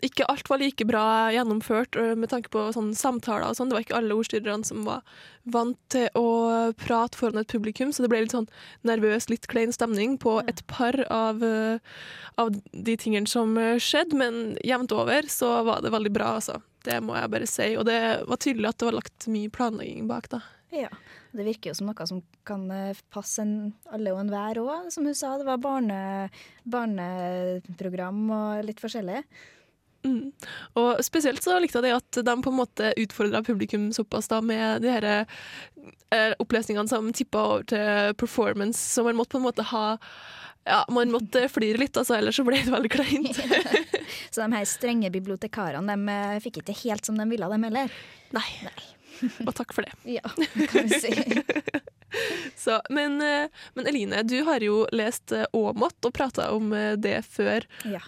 ikke 0.06 0.28
alt 0.32 0.48
var 0.50 0.62
like 0.62 0.86
bra 0.88 1.04
gjennomført 1.34 1.98
eh, 2.00 2.14
med 2.16 2.32
tanke 2.32 2.52
på 2.54 2.70
sånne 2.76 2.96
samtaler 2.98 3.50
og 3.50 3.58
sånn. 3.58 3.72
Det 3.72 3.78
var 3.78 3.86
ikke 3.86 3.98
alle 4.00 4.16
ordstyrerne 4.16 4.68
som 4.68 4.86
var 4.88 5.04
vant 5.50 5.80
til 5.92 6.08
å 6.20 6.72
prate 6.80 7.20
foran 7.20 7.42
et 7.42 7.52
publikum, 7.52 7.92
så 7.92 8.06
det 8.06 8.12
ble 8.12 8.22
litt 8.24 8.36
sånn 8.36 8.50
nervøs, 8.88 9.30
litt 9.32 9.50
klein 9.52 9.74
stemning 9.76 10.18
på 10.22 10.38
et 10.48 10.64
par 10.72 10.96
av, 11.12 11.44
eh, 11.44 11.84
av 12.40 12.56
de 12.72 12.96
tingene 13.00 13.30
som 13.30 13.58
eh, 13.60 13.76
skjedde, 13.82 14.16
men 14.20 14.56
jevnt 14.64 14.96
over 14.96 15.28
så 15.32 15.60
var 15.68 15.84
det 15.84 15.94
veldig 15.96 16.16
bra, 16.16 16.38
altså. 16.40 16.62
Det 16.88 17.02
må 17.04 17.18
jeg 17.18 17.34
bare 17.34 17.48
si. 17.50 17.74
Og 17.76 17.84
det 17.90 18.00
var 18.30 18.40
tydelig 18.40 18.70
at 18.72 18.80
det 18.80 18.88
var 18.88 19.00
lagt 19.02 19.28
mye 19.28 19.52
planlegging 19.52 20.08
bak, 20.08 20.32
da. 20.32 20.40
Ja. 20.72 20.92
Det 21.30 21.44
virker 21.46 21.70
jo 21.70 21.76
som 21.78 21.90
noe 21.90 22.06
som 22.10 22.22
kan 22.48 22.64
passe 23.14 23.44
en, 23.44 23.74
alle 23.94 24.14
og 24.16 24.22
enhver 24.24 24.58
òg, 24.64 24.88
som 24.94 25.06
hun 25.06 25.18
sa. 25.18 25.36
Det 25.38 25.46
var 25.46 25.60
barne, 25.62 26.00
barneprogram 26.66 28.24
og 28.34 28.64
litt 28.66 28.82
forskjellig. 28.82 29.20
Mm. 30.04 30.32
Og 30.80 31.04
spesielt 31.04 31.44
så 31.44 31.58
likte 31.60 31.80
jeg 31.80 31.90
det 31.90 31.96
at 31.98 32.20
de 32.26 32.36
på 32.44 32.52
en 32.54 32.60
måte 32.62 32.94
utfordra 33.00 33.42
publikum 33.44 33.90
såpass 33.96 34.30
da 34.32 34.40
med 34.42 34.84
de 34.84 34.92
her 34.94 35.08
eh, 35.12 36.34
opplesningene 36.40 36.88
som 36.88 37.10
tippa 37.14 37.46
over 37.54 37.66
til 37.72 38.14
performance, 38.20 38.80
så 38.80 39.04
man 39.04 39.20
måtte 39.20 39.36
på 39.36 39.42
en 39.42 39.50
måte 39.50 39.68
ha 39.74 39.86
ja, 40.68 40.84
man 40.94 41.12
måtte 41.12 41.48
flire 41.50 41.80
litt, 41.82 41.98
altså, 41.98 42.18
ellers 42.20 42.38
så 42.38 42.44
ble 42.46 42.60
det 42.62 42.70
veldig 42.70 42.92
kleint. 42.94 43.40
Så 44.30 44.44
de 44.44 44.54
her 44.54 44.66
strenge 44.70 45.10
bibliotekarene 45.10 45.96
de 45.96 46.14
eh, 46.14 46.42
fikk 46.44 46.60
ikke 46.62 46.76
helt 46.84 47.08
som 47.08 47.18
de 47.18 47.26
ville, 47.32 47.48
dem 47.50 47.64
heller. 47.66 47.94
Nei. 48.36 48.46
Og 49.48 49.54
takk 49.58 49.74
for 49.74 49.88
det. 49.88 49.96
Ja, 50.20 50.22
kan 50.70 50.92
vi 50.92 51.00
si. 51.00 51.42
Så, 52.64 52.78
men, 52.94 53.18
eh, 53.24 53.64
men 53.74 53.90
Eline, 53.90 54.22
du 54.28 54.38
har 54.46 54.62
jo 54.62 54.84
lest 54.94 55.34
Åmot 55.56 56.06
og 56.06 56.14
prata 56.14 56.52
om 56.54 56.70
det 57.02 57.22
før. 57.32 57.66
Ja. 57.88 58.04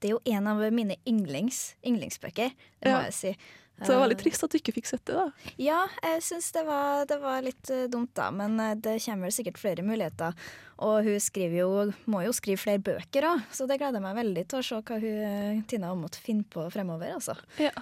Det 0.00 0.08
er 0.08 0.14
jo 0.16 0.20
en 0.24 0.46
av 0.46 0.60
mine 0.72 0.96
yndlings, 1.08 1.74
yndlingsbøker, 1.86 2.50
det 2.82 2.92
må 2.92 2.98
Ja. 2.98 3.04
jeg 3.08 3.14
si. 3.14 3.36
Så 3.78 3.92
det 3.92 3.98
var 4.00 4.08
litt 4.10 4.18
Eh, 4.18 4.24
trist 4.26 4.42
at 4.42 4.50
du 4.50 4.58
ikke 4.58 4.72
fikk 4.74 4.86
sett 4.90 5.04
det, 5.06 5.14
da. 5.14 5.52
Ja, 5.62 5.84
jeg 6.02 6.22
syns 6.26 6.50
det, 6.52 6.64
var- 6.66 7.04
det 7.06 7.20
var 7.22 7.42
litt 7.46 7.70
eh, 7.70 7.84
dumt, 7.86 8.10
da. 8.18 8.30
Men 8.34 8.58
eh, 8.60 8.74
det 8.74 8.96
kommer 9.04 9.28
vel 9.28 9.34
sikkert 9.36 9.58
flere 9.60 9.84
muligheter. 9.86 10.34
Og 10.82 11.02
hun 11.06 11.18
skriver 11.22 11.56
jo, 11.58 11.70
må 12.06 12.20
jo 12.24 12.32
skrive 12.34 12.58
flere 12.62 12.78
bøker 12.82 13.24
òg, 13.26 13.40
så 13.54 13.66
det 13.66 13.78
gleder 13.80 13.98
jeg 13.98 14.04
meg 14.04 14.14
veldig 14.18 14.44
til 14.50 14.58
å 14.60 14.62
se 14.66 14.76
hva 14.78 14.98
hun, 15.02 15.62
Tina 15.70 15.88
Aamodt 15.90 16.18
finner 16.22 16.44
på 16.54 16.68
fremover. 16.70 17.14
altså. 17.16 17.34
Ja. 17.58 17.72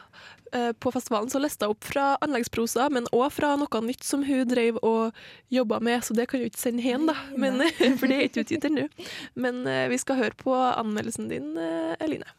På 0.80 0.92
festivalen 0.94 1.28
så 1.28 1.40
leste 1.42 1.66
jeg 1.66 1.74
opp 1.74 1.84
fra 1.84 2.06
anleggsprosa, 2.24 2.86
men 2.92 3.04
òg 3.12 3.28
fra 3.36 3.50
noe 3.60 3.82
nytt 3.84 4.02
som 4.04 4.24
hun 4.24 4.48
drev 4.48 4.78
og 4.82 5.12
jobba 5.52 5.80
med, 5.84 6.04
så 6.08 6.16
det 6.16 6.28
kan 6.30 6.40
jo 6.40 6.48
ikke 6.48 6.62
sende 6.62 6.80
hjem, 6.88 7.04
da. 7.10 7.16
Men, 7.36 7.60
for 8.00 8.06
det 8.08 8.16
er 8.16 8.28
ikke 8.30 8.46
utgitt 8.46 8.64
ennå. 8.64 8.88
Men 9.36 9.60
vi 9.92 9.98
skal 10.00 10.16
høre 10.16 10.36
på 10.40 10.56
anmeldelsen 10.56 11.28
din, 11.28 11.52
Eline. 12.00 12.32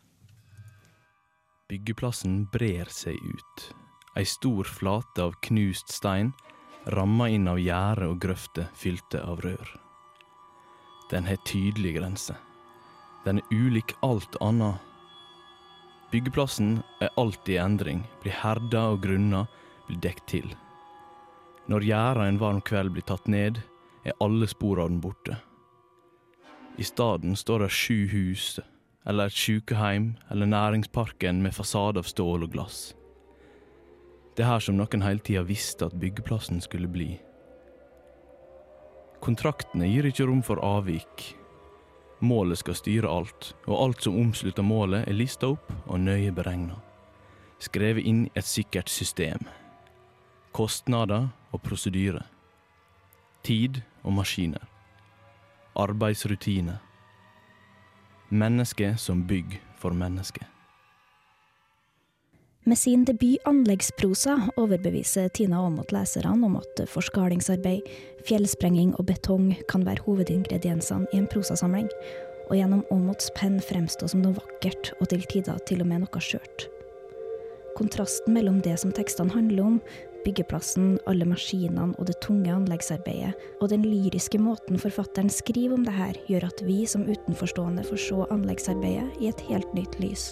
Byggeplassen 1.67 2.45
brer 2.51 2.87
seg 2.87 3.17
ut. 3.19 3.63
Ei 4.15 4.23
stor 4.23 4.63
flate 4.63 5.19
av 5.19 5.33
knust 5.43 5.91
stein, 5.91 6.29
ramma 6.95 7.27
inn 7.27 7.49
av 7.51 7.59
gjerde 7.59 8.07
og 8.07 8.21
grøfter 8.23 8.69
fylte 8.71 9.19
av 9.19 9.41
rør. 9.43 9.73
Den 11.11 11.27
har 11.27 11.41
tydelige 11.43 11.99
grenser. 11.99 12.37
Den 13.25 13.41
er 13.41 13.51
ulik 13.51 13.91
alt 14.07 14.37
annet. 14.39 14.79
Byggeplassen 16.13 16.77
er 17.03 17.11
alltid 17.19 17.57
i 17.57 17.59
endring, 17.59 18.05
blir 18.23 18.39
herda 18.45 18.85
og 18.93 19.01
grunna, 19.03 19.43
blir 19.89 19.99
dekt 20.07 20.23
til. 20.31 20.47
Når 21.67 21.83
gjerda 21.83 22.29
en 22.29 22.39
varm 22.39 22.63
kveld 22.63 22.95
blir 22.95 23.03
tatt 23.03 23.27
ned, 23.27 23.59
er 24.07 24.15
alle 24.23 24.47
spor 24.47 24.79
av 24.79 24.87
den 24.87 25.03
borte. 25.03 25.35
I 26.79 26.87
staden 26.87 27.35
står 27.35 27.65
det 27.65 27.71
sju 27.75 28.07
hus, 28.15 28.53
eller 29.07 29.29
et 29.29 29.39
sjukeheim, 29.39 30.15
eller 30.31 30.45
næringsparken 30.45 31.41
med 31.41 31.55
fasade 31.55 32.01
av 32.01 32.07
stål 32.09 32.43
og 32.43 32.51
glass. 32.51 32.79
Det 34.35 34.43
er 34.43 34.51
her 34.51 34.61
som 34.61 34.77
noen 34.77 35.01
hele 35.01 35.23
tida 35.23 35.41
visste 35.47 35.87
at 35.87 35.95
byggeplassen 35.97 36.59
skulle 36.61 36.91
bli. 36.91 37.15
Kontraktene 39.23 39.87
gir 39.89 40.05
ikke 40.05 40.27
rom 40.29 40.43
for 40.45 40.61
avvik. 40.61 41.23
Målet 42.21 42.59
skal 42.61 42.77
styre 42.77 43.09
alt, 43.09 43.53
og 43.65 43.79
alt 43.81 44.03
som 44.05 44.17
omslutter 44.19 44.65
målet 44.65 45.07
er 45.07 45.17
lista 45.17 45.49
opp 45.55 45.71
og 45.87 46.01
nøye 46.03 46.33
beregna. 46.35 46.77
Skrevet 47.63 48.05
inn 48.05 48.25
i 48.27 48.31
et 48.37 48.45
sikkert 48.45 48.91
system. 48.93 49.41
Kostnader 50.53 51.29
og 51.53 51.63
prosedyre. 51.65 52.25
Tid 53.45 53.81
og 54.03 54.19
maskiner. 54.19 54.61
Arbeidsrutiner. 55.77 56.81
Menneske 58.29 58.97
som 58.97 59.21
bygg 59.27 59.61
for 59.79 59.95
menneske. 59.95 60.43
Med 62.63 62.77
sin 62.77 63.05
debut 63.05 63.37
'Anleggsprosa' 63.45 64.49
overbeviser 64.57 65.27
Tina 65.27 65.55
Aamodt 65.55 65.91
leserne 65.91 66.45
om 66.45 66.55
at 66.55 66.89
forskalingsarbeid, 66.89 67.81
fjellsprenging 68.27 68.95
og 68.99 69.05
betong 69.05 69.55
kan 69.69 69.85
være 69.85 70.03
hovedingrediensene 70.03 71.07
i 71.13 71.17
en 71.17 71.27
prosasamling, 71.27 71.87
og 72.49 72.55
gjennom 72.57 72.83
Aamodts 72.91 73.31
penn 73.35 73.61
fremstå 73.61 74.07
som 74.07 74.21
noe 74.21 74.35
vakkert 74.35 74.91
og 74.99 75.07
til 75.07 75.23
tider 75.31 75.57
til 75.67 75.81
og 75.81 75.87
med 75.87 76.03
noe 76.03 76.19
skjørt. 76.19 76.67
Kontrasten 77.77 78.33
mellom 78.33 78.61
det 78.61 78.79
som 78.79 78.91
tekstene 78.91 79.31
handler 79.31 79.63
om, 79.63 79.81
byggeplassen, 80.25 80.97
alle 81.07 81.25
maskinene 81.27 81.95
og 81.97 82.07
det 82.09 82.17
tunge 82.23 82.53
anleggsarbeidet, 82.53 83.33
og 83.61 83.71
den 83.71 83.85
lyriske 83.85 84.39
måten 84.41 84.79
forfatteren 84.81 85.29
skriver 85.33 85.75
om 85.77 85.85
det 85.85 85.95
her, 85.95 86.17
gjør 86.29 86.47
at 86.49 86.63
vi 86.65 86.83
som 86.89 87.07
utenforstående 87.07 87.85
får 87.87 88.01
se 88.05 88.27
anleggsarbeidet 88.33 89.21
i 89.21 89.31
et 89.31 89.43
helt 89.49 89.73
nytt 89.77 89.99
lys, 90.03 90.29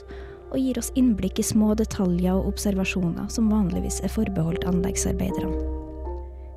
og 0.52 0.60
gir 0.62 0.80
oss 0.80 0.94
innblikk 0.96 1.42
i 1.42 1.48
små 1.48 1.74
detaljer 1.76 2.38
og 2.38 2.54
observasjoner 2.54 3.28
som 3.34 3.52
vanligvis 3.52 4.02
er 4.06 4.14
forbeholdt 4.14 4.68
anleggsarbeiderne. 4.70 5.84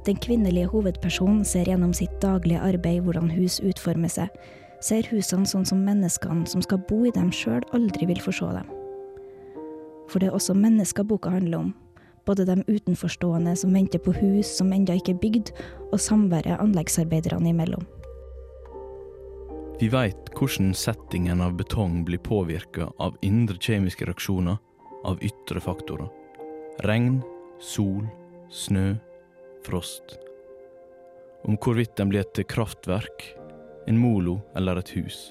Den 0.07 0.17
kvinnelige 0.25 0.71
hovedpersonen 0.73 1.45
ser 1.45 1.69
gjennom 1.69 1.93
sitt 1.93 2.15
daglige 2.23 2.63
arbeid 2.65 3.03
hvordan 3.05 3.33
hus 3.35 3.59
utformer 3.61 4.13
seg, 4.13 4.33
ser 4.81 5.09
husene 5.11 5.49
sånn 5.49 5.67
som 5.67 5.83
menneskene 5.85 6.47
som 6.49 6.63
skal 6.65 6.81
bo 6.89 7.03
i 7.05 7.13
dem 7.15 7.33
sjøl, 7.35 7.65
aldri 7.77 8.07
vil 8.09 8.23
få 8.23 8.33
se 8.39 8.49
dem. 8.61 8.71
For 10.09 10.23
det 10.23 10.31
er 10.31 10.39
også 10.39 10.57
mennesker 10.57 11.05
boka 11.05 11.33
handler 11.35 11.67
om, 11.67 11.75
både 12.29 12.45
de 12.45 12.61
utenforstående 12.67 13.57
som 13.57 13.73
venter 13.73 14.03
på 14.05 14.13
hus 14.21 14.51
som 14.61 14.73
ennå 14.77 14.99
ikke 14.99 15.15
er 15.17 15.23
bygd, 15.23 15.53
og 15.89 16.03
samværet 16.03 16.61
anleggsarbeiderne 16.61 17.55
imellom. 17.55 17.87
Vi 19.79 19.89
veit 19.93 20.29
hvordan 20.35 20.73
settingen 20.75 21.41
av 21.41 21.55
betong 21.57 22.03
blir 22.05 22.21
påvirka 22.21 22.91
av 22.99 23.17
indre 23.23 23.57
kjemiske 23.63 24.09
reaksjoner, 24.09 24.59
av 25.07 25.23
ytre 25.25 25.63
faktorer. 25.63 26.09
Regn, 26.85 27.21
sol, 27.63 28.03
snø, 28.51 28.97
frost. 29.65 30.19
Om 31.47 31.57
hvorvidt 31.63 31.95
den 31.97 32.11
blir 32.11 32.27
et 32.27 32.43
kraftverk, 32.51 33.25
en 33.89 34.03
molo 34.03 34.41
eller 34.59 34.83
et 34.83 34.91
hus. 34.99 35.29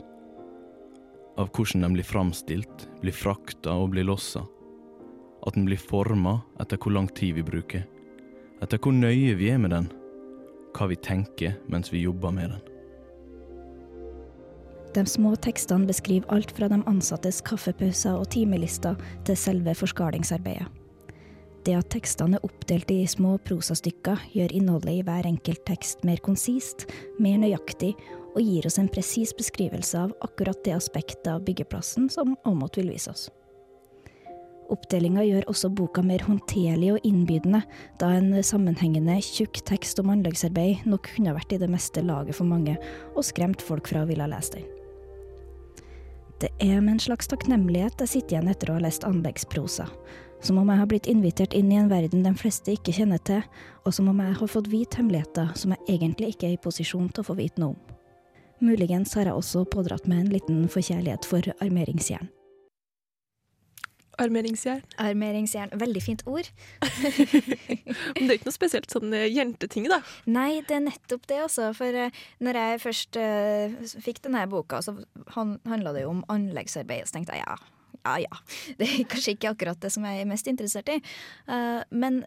Av 1.37 1.51
hvordan 1.51 1.83
den 1.83 1.97
blir 1.99 2.07
framstilt, 2.07 2.87
blir 3.03 3.13
frakta 3.13 3.75
og 3.75 3.91
blir 3.93 4.07
lossa. 4.07 4.47
At 5.47 5.55
den 5.55 5.67
blir 5.67 5.79
forma 5.79 6.41
etter 6.59 6.79
hvor 6.81 6.91
lang 6.91 7.07
tid 7.15 7.37
vi 7.37 7.45
bruker. 7.47 7.85
Etter 8.61 8.81
hvor 8.81 8.95
nøye 8.95 9.35
vi 9.39 9.51
er 9.53 9.61
med 9.61 9.71
den. 9.71 9.91
Hva 10.75 10.89
vi 10.91 10.97
tenker 10.99 11.55
mens 11.71 11.93
vi 11.93 12.03
jobber 12.03 12.33
med 12.35 12.51
den. 12.51 12.65
De 14.95 15.03
små 15.05 15.35
tekstene 15.35 15.87
beskriver 15.87 16.27
alt 16.33 16.51
fra 16.57 16.67
de 16.71 16.81
ansattes 16.89 17.39
kaffepauser 17.45 18.17
og 18.17 18.29
timelister 18.33 18.97
til 19.27 19.37
selve 19.37 19.75
forskalingsarbeidet. 19.77 20.67
Det 21.67 21.75
at 21.75 21.89
tekstene 21.91 22.37
er 22.37 22.45
oppdelt 22.47 22.91
i 22.95 23.01
små 23.09 23.33
prosastykker, 23.43 24.21
gjør 24.31 24.53
innholdet 24.55 24.93
i 24.93 25.01
hver 25.03 25.27
enkelt 25.27 25.65
tekst 25.67 26.05
mer 26.07 26.21
konsist, 26.23 26.87
mer 27.19 27.35
nøyaktig, 27.41 27.91
og 28.37 28.39
gir 28.39 28.69
oss 28.69 28.79
en 28.79 28.87
presis 28.87 29.33
beskrivelse 29.35 29.99
av 29.99 30.13
akkurat 30.23 30.63
det 30.63 30.77
aspektet 30.77 31.27
av 31.33 31.43
byggeplassen 31.43 32.07
som 32.13 32.37
Aamodt 32.47 32.79
vil 32.79 32.93
vise 32.93 33.11
oss. 33.11 33.27
Oppdelinga 34.73 35.23
gjør 35.23 35.45
også 35.47 35.69
boka 35.71 36.01
mer 36.03 36.23
håndterlig 36.27 36.89
og 36.95 37.05
innbydende, 37.07 37.61
da 38.01 38.09
en 38.17 38.33
sammenhengende, 38.43 39.15
tjukk 39.23 39.61
tekst 39.67 40.01
om 40.01 40.11
anleggsarbeid 40.11 40.87
nok 40.89 41.07
kunne 41.15 41.35
vært 41.37 41.55
i 41.55 41.61
det 41.61 41.69
meste 41.71 42.03
laget 42.03 42.35
for 42.35 42.49
mange, 42.49 42.75
og 43.15 43.23
skremt 43.23 43.63
folk 43.63 43.87
fra 43.87 44.03
å 44.03 44.09
ville 44.09 44.27
lese 44.27 44.57
den. 44.57 44.67
Det 46.37 46.51
er 46.61 46.81
med 46.83 46.97
en 46.97 47.01
slags 47.01 47.29
takknemlighet 47.31 48.03
jeg 48.03 48.11
sitter 48.11 48.35
igjen 48.35 48.51
etter 48.51 48.69
å 48.69 48.75
ha 48.77 48.83
lest 48.83 49.07
anleggsprosa. 49.07 49.87
Som 50.45 50.59
om 50.61 50.69
jeg 50.69 50.77
har 50.77 50.89
blitt 50.91 51.09
invitert 51.09 51.55
inn 51.57 51.71
i 51.73 51.79
en 51.79 51.89
verden 51.89 52.21
de 52.21 52.33
fleste 52.37 52.75
ikke 52.75 52.93
kjenner 52.93 53.21
til, 53.25 53.41
og 53.87 53.95
som 53.95 54.11
om 54.11 54.21
jeg 54.21 54.37
har 54.37 54.51
fått 54.53 54.69
vite 54.69 54.99
hemmeligheter 54.99 55.55
som 55.57 55.73
jeg 55.73 55.95
egentlig 55.95 56.35
ikke 56.35 56.51
er 56.51 56.57
i 56.59 56.61
posisjon 56.61 57.09
til 57.09 57.23
å 57.23 57.29
få 57.31 57.39
vite 57.39 57.63
noe 57.63 57.73
om. 57.73 57.95
Muligens 58.61 59.13
har 59.17 59.29
jeg 59.29 59.37
også 59.37 59.65
pådratt 59.69 60.05
meg 60.09 60.25
en 60.25 60.33
liten 60.33 60.63
forkjærlighet 60.69 61.25
for 61.29 61.45
armeringsjern. 61.61 62.29
Armeringsjern. 64.17 64.81
Armeringsjern. 64.97 65.73
Veldig 65.77 66.01
fint 66.03 66.23
ord. 66.25 66.49
Men 68.17 68.25
det 68.25 68.29
er 68.29 68.35
ikke 68.39 68.49
noe 68.49 68.55
spesielt 68.55 68.93
sånn 68.93 69.13
eh, 69.13 69.27
jenteting, 69.29 69.87
da. 69.91 70.01
Nei, 70.25 70.63
det 70.67 70.79
er 70.79 70.85
nettopp 70.87 71.27
det, 71.29 71.39
altså. 71.45 71.69
For 71.77 72.01
eh, 72.05 72.21
når 72.43 72.61
jeg 72.61 72.83
først 72.83 73.19
uh, 73.21 73.77
fikk 74.01 74.23
denne 74.25 74.47
boka, 74.49 74.81
så 74.81 74.95
han, 75.35 75.57
handla 75.69 75.93
det 75.93 76.07
jo 76.07 76.15
om 76.15 76.23
anleggsarbeid. 76.33 77.05
Så 77.05 77.19
tenkte 77.19 77.37
jeg 77.37 77.45
ja, 77.45 77.57
ja 78.07 78.15
ja. 78.25 78.39
Det 78.79 78.87
er 78.87 79.09
kanskje 79.11 79.35
ikke 79.35 79.51
akkurat 79.53 79.81
det 79.83 79.91
som 79.93 80.05
jeg 80.07 80.23
er 80.23 80.29
mest 80.29 80.47
interessert 80.49 80.89
i. 80.93 80.99
Eh, 81.51 81.81
men 81.91 82.23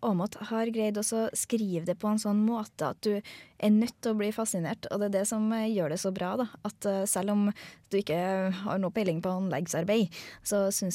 Aamodt 0.00 0.38
har 0.50 0.72
greid 0.74 1.00
også 1.00 1.26
å 1.26 1.32
skrive 1.36 1.84
det 1.88 1.98
på 2.00 2.10
en 2.10 2.22
sånn 2.22 2.44
måte 2.46 2.94
at 2.94 3.02
du 3.04 3.18
er 3.64 3.72
nødt 3.72 3.96
til 4.02 4.12
å 4.12 4.18
bli 4.18 4.30
fascinert. 4.34 4.88
Og 4.90 5.00
det 5.00 5.08
er 5.10 5.16
det 5.20 5.24
som 5.30 5.46
eh, 5.54 5.70
gjør 5.72 5.94
det 5.94 6.00
så 6.02 6.12
bra. 6.14 6.34
da. 6.40 6.48
At 6.66 6.88
eh, 6.88 7.04
selv 7.10 7.34
om 7.34 7.46
du 7.92 7.98
ikke 8.00 8.18
har 8.64 8.80
noe 8.82 8.94
peiling 8.94 9.22
på 9.24 9.32
anleggsarbeid, 9.32 10.12
så, 10.46 10.66
du, 10.68 10.90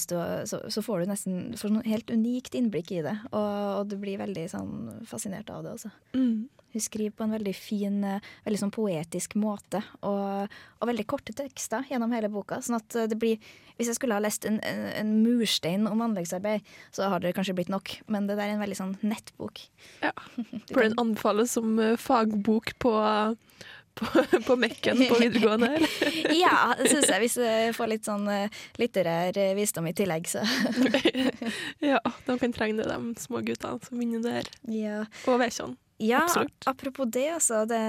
så, 0.49 0.61
så 0.67 0.85
får 0.85 1.03
du 1.03 1.13
nesten 1.13 1.41
får 1.59 1.73
noe 1.73 1.87
helt 1.87 2.11
unikt 2.11 2.57
innblikk 2.57 2.93
i 2.95 3.03
det. 3.05 3.15
Og, 3.31 3.51
og 3.79 3.91
du 3.91 3.97
blir 4.01 4.21
veldig 4.21 4.47
sånn 4.51 4.73
fascinert 5.09 5.51
av 5.53 5.65
det 5.65 5.77
også. 5.77 5.93
Mm. 6.17 6.49
Hun 6.73 6.81
skriver 6.83 7.15
på 7.17 7.25
en 7.25 7.31
veldig 7.33 7.53
fin, 7.57 7.95
eh, 8.05 8.25
veldig 8.45 8.59
sånn 8.61 8.73
poetisk 8.75 9.33
måte, 9.41 9.81
og, 10.05 10.51
og 10.79 10.89
veldig 10.91 11.05
korte 11.09 11.33
tekster 11.33 11.87
gjennom 11.89 12.13
hele 12.13 12.29
boka. 12.29 12.59
sånn 12.61 12.77
at 12.77 12.95
eh, 12.95 13.07
det 13.09 13.17
blir, 13.17 13.39
Hvis 13.79 13.87
jeg 13.89 13.95
skulle 13.97 14.17
ha 14.17 14.21
lest 14.21 14.45
en, 14.45 14.59
en, 14.67 14.83
en 14.99 15.11
murstein 15.23 15.87
om 15.89 16.01
anleggsarbeid, 16.05 16.61
så 16.91 17.09
har 17.09 17.23
det 17.23 17.33
kanskje 17.37 17.55
blitt 17.57 17.71
nok, 17.73 17.95
men 18.07 18.27
det 18.27 18.35
der 18.37 18.49
er 18.51 18.57
en 18.57 18.61
veldig 18.61 18.77
sånn 18.77 18.97
nettbok. 19.01 19.63
Ja, 20.03 20.11
For 20.73 20.83
den 20.83 20.97
anbefales 21.01 21.55
som 21.57 21.79
eh, 21.81 21.95
fagbok 21.97 22.75
på, 22.77 22.93
på, 23.99 24.05
på 24.45 24.59
Mekken 24.61 25.01
på 25.09 25.17
videregående? 25.23 25.73
eller? 25.79 26.31
ja, 26.37 26.75
det 26.77 26.93
syns 26.93 27.09
jeg. 27.09 27.23
Hvis 27.25 27.39
jeg 27.41 27.73
får 27.75 27.93
litt 27.95 28.05
sånn 28.05 28.29
litterær 28.77 29.41
visdom 29.57 29.89
i 29.89 29.95
tillegg, 29.97 30.29
så 30.29 30.45
Ja, 31.81 31.99
de 32.27 32.37
kan 32.39 32.53
trenge 32.53 32.83
det, 32.83 32.89
de 32.93 33.13
små 33.25 33.41
guttene 33.41 33.81
som 33.89 33.99
vinner 33.99 34.21
der. 34.23 34.49
Ja. 34.69 35.05
Og 35.25 35.39
Veikjan. 35.41 35.79
Ja, 35.99 36.23
Absolutt. 36.23 36.63
apropos 36.65 37.09
det, 37.11 37.27
altså. 37.35 37.65
Det, 37.67 37.79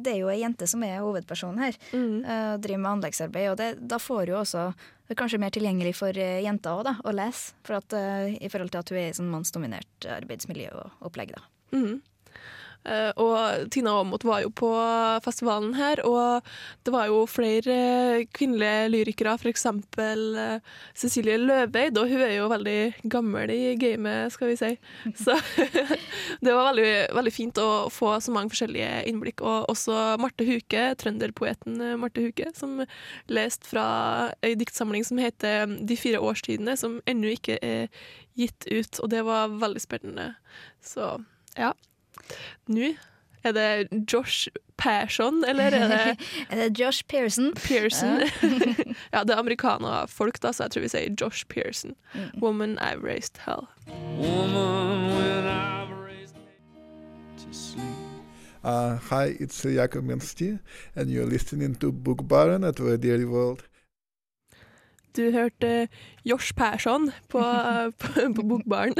det 0.00 0.14
er 0.14 0.22
jo 0.22 0.30
ei 0.32 0.40
jente 0.40 0.66
som 0.70 0.82
er 0.86 1.02
hovedpersonen 1.04 1.60
her. 1.66 1.76
Mm. 1.92 2.22
Uh, 2.24 2.54
driver 2.64 2.80
med 2.80 2.92
anleggsarbeid. 2.96 3.50
Og 3.52 3.58
det, 3.60 3.68
da 3.90 3.98
får 4.00 4.32
hun 4.32 4.40
også 4.40 4.70
det 5.08 5.14
er 5.14 5.20
kanskje 5.22 5.40
mer 5.40 5.52
tilgjengelig 5.52 5.94
for 5.96 6.16
uh, 6.16 6.38
jenter 6.44 6.74
også, 6.74 6.90
da, 6.90 6.94
å 7.04 7.14
lese. 7.16 7.54
For 7.64 7.78
at, 7.78 7.96
uh, 7.96 8.28
I 8.28 8.50
forhold 8.52 8.72
til 8.72 8.82
at 8.82 8.92
hun 8.92 9.00
er 9.00 9.10
i 9.10 9.16
sånn 9.16 9.30
mannsdominert 9.32 10.08
arbeidsmiljø 10.18 10.72
og 10.80 11.08
opplegg. 11.10 11.36
da. 11.36 11.44
Mhm. 11.76 11.98
Eh, 12.88 13.10
og 13.20 13.68
Tina 13.74 13.92
Aamodt 13.98 14.24
var 14.24 14.42
jo 14.44 14.50
på 14.54 14.70
festivalen 15.24 15.74
her, 15.76 16.00
og 16.08 16.46
det 16.86 16.94
var 16.94 17.08
jo 17.10 17.24
flere 17.28 18.24
kvinnelige 18.34 18.88
lyrikere, 18.92 19.34
f.eks. 19.36 19.66
Uh, 19.68 20.58
Cecilie 20.96 21.38
Løveid, 21.40 21.98
og 22.00 22.10
hun 22.10 22.22
er 22.24 22.34
jo 22.36 22.48
veldig 22.52 22.78
gammel 23.12 23.52
i 23.52 23.74
gamet, 23.80 24.32
skal 24.34 24.52
vi 24.52 24.58
si. 24.60 24.72
Så 25.24 25.36
det 26.44 26.54
var 26.54 26.70
veldig, 26.70 26.92
veldig 27.18 27.34
fint 27.34 27.60
å 27.62 27.88
få 27.92 28.14
så 28.24 28.34
mange 28.34 28.52
forskjellige 28.54 29.04
innblikk. 29.10 29.44
Og 29.44 29.68
også 29.72 30.16
Marte 30.22 30.46
Huke, 30.48 30.88
trønderpoeten 31.00 31.80
eh, 31.84 31.98
Marte 32.00 32.24
Huke, 32.24 32.52
som 32.56 32.80
leste 33.28 33.68
fra 33.68 33.88
ei 34.44 34.54
diktsamling 34.58 35.04
som 35.06 35.20
heter 35.20 35.68
De 35.88 35.96
fire 35.98 36.22
årstidene, 36.24 36.76
som 36.78 37.00
ennå 37.08 37.34
ikke 37.36 37.58
er 37.64 37.92
gitt 38.38 38.68
ut, 38.70 39.00
og 39.02 39.10
det 39.12 39.24
var 39.26 39.52
veldig 39.58 39.82
spennende. 39.82 40.30
Så 40.84 41.16
ja. 41.58 41.72
Nå 42.68 42.94
er 43.44 43.52
det 43.52 44.12
Josh 44.12 44.48
Persson, 44.78 45.44
eller 45.44 45.64
er 45.64 45.70
det 45.70 46.26
Er 46.50 46.56
det 46.56 46.80
Josh 46.80 47.04
Pearson? 47.08 47.52
Pearson. 47.54 48.20
ja, 49.14 49.22
det 49.24 49.30
er 49.30 49.38
amerikanerfolk, 49.38 50.42
da, 50.42 50.52
så 50.52 50.66
jeg 50.66 50.70
tror 50.70 50.86
vi 50.86 50.88
sier 50.88 51.16
Josh 51.20 51.46
Pearson. 51.48 51.94
Woman 52.42 52.78
I've 52.78 53.02
raised 53.02 53.38
hell. 53.46 53.68
Uh, 58.64 58.98
hi, 59.08 59.36
it's 59.40 59.64
Jakob 59.64 60.04
Minsti, 60.04 60.58
and 60.96 61.10
you're 61.10 61.30
listening 61.30 61.74
to 61.76 61.92
Book 61.92 62.28
Baron 62.28 62.64
at 62.64 62.80
Radio 62.80 63.26
World. 63.26 63.62
Du 65.16 65.30
hørte 65.30 65.88
Josh 66.24 66.54
Persson 66.54 67.10
på, 67.28 67.38
på, 67.98 68.08
på 68.34 68.42
Bokbaren. 68.42 68.94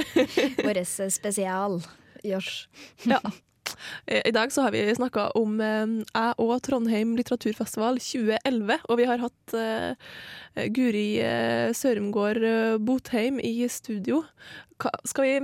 Vår 0.65 1.09
spesial. 1.09 1.83
Josh. 2.25 2.67
ja. 3.05 3.21
I 4.09 4.33
dag 4.33 4.53
så 4.53 4.65
har 4.65 4.73
vi 4.73 4.81
snakka 4.95 5.29
om 5.39 5.61
eh, 5.61 5.91
jeg 6.09 6.37
og 6.43 6.55
Trondheim 6.65 7.15
litteraturfestival 7.19 8.01
2011, 8.03 8.79
og 8.89 8.99
vi 9.01 9.07
har 9.09 9.23
hatt 9.23 9.55
eh, 9.59 10.09
Guri 10.75 11.21
eh, 11.23 11.69
Sørumgård 11.77 12.43
eh, 12.49 12.79
Botheim 12.81 13.39
i 13.45 13.53
studio. 13.71 14.23
Ka, 14.81 14.93
skal 15.09 15.27
vi 15.27 15.37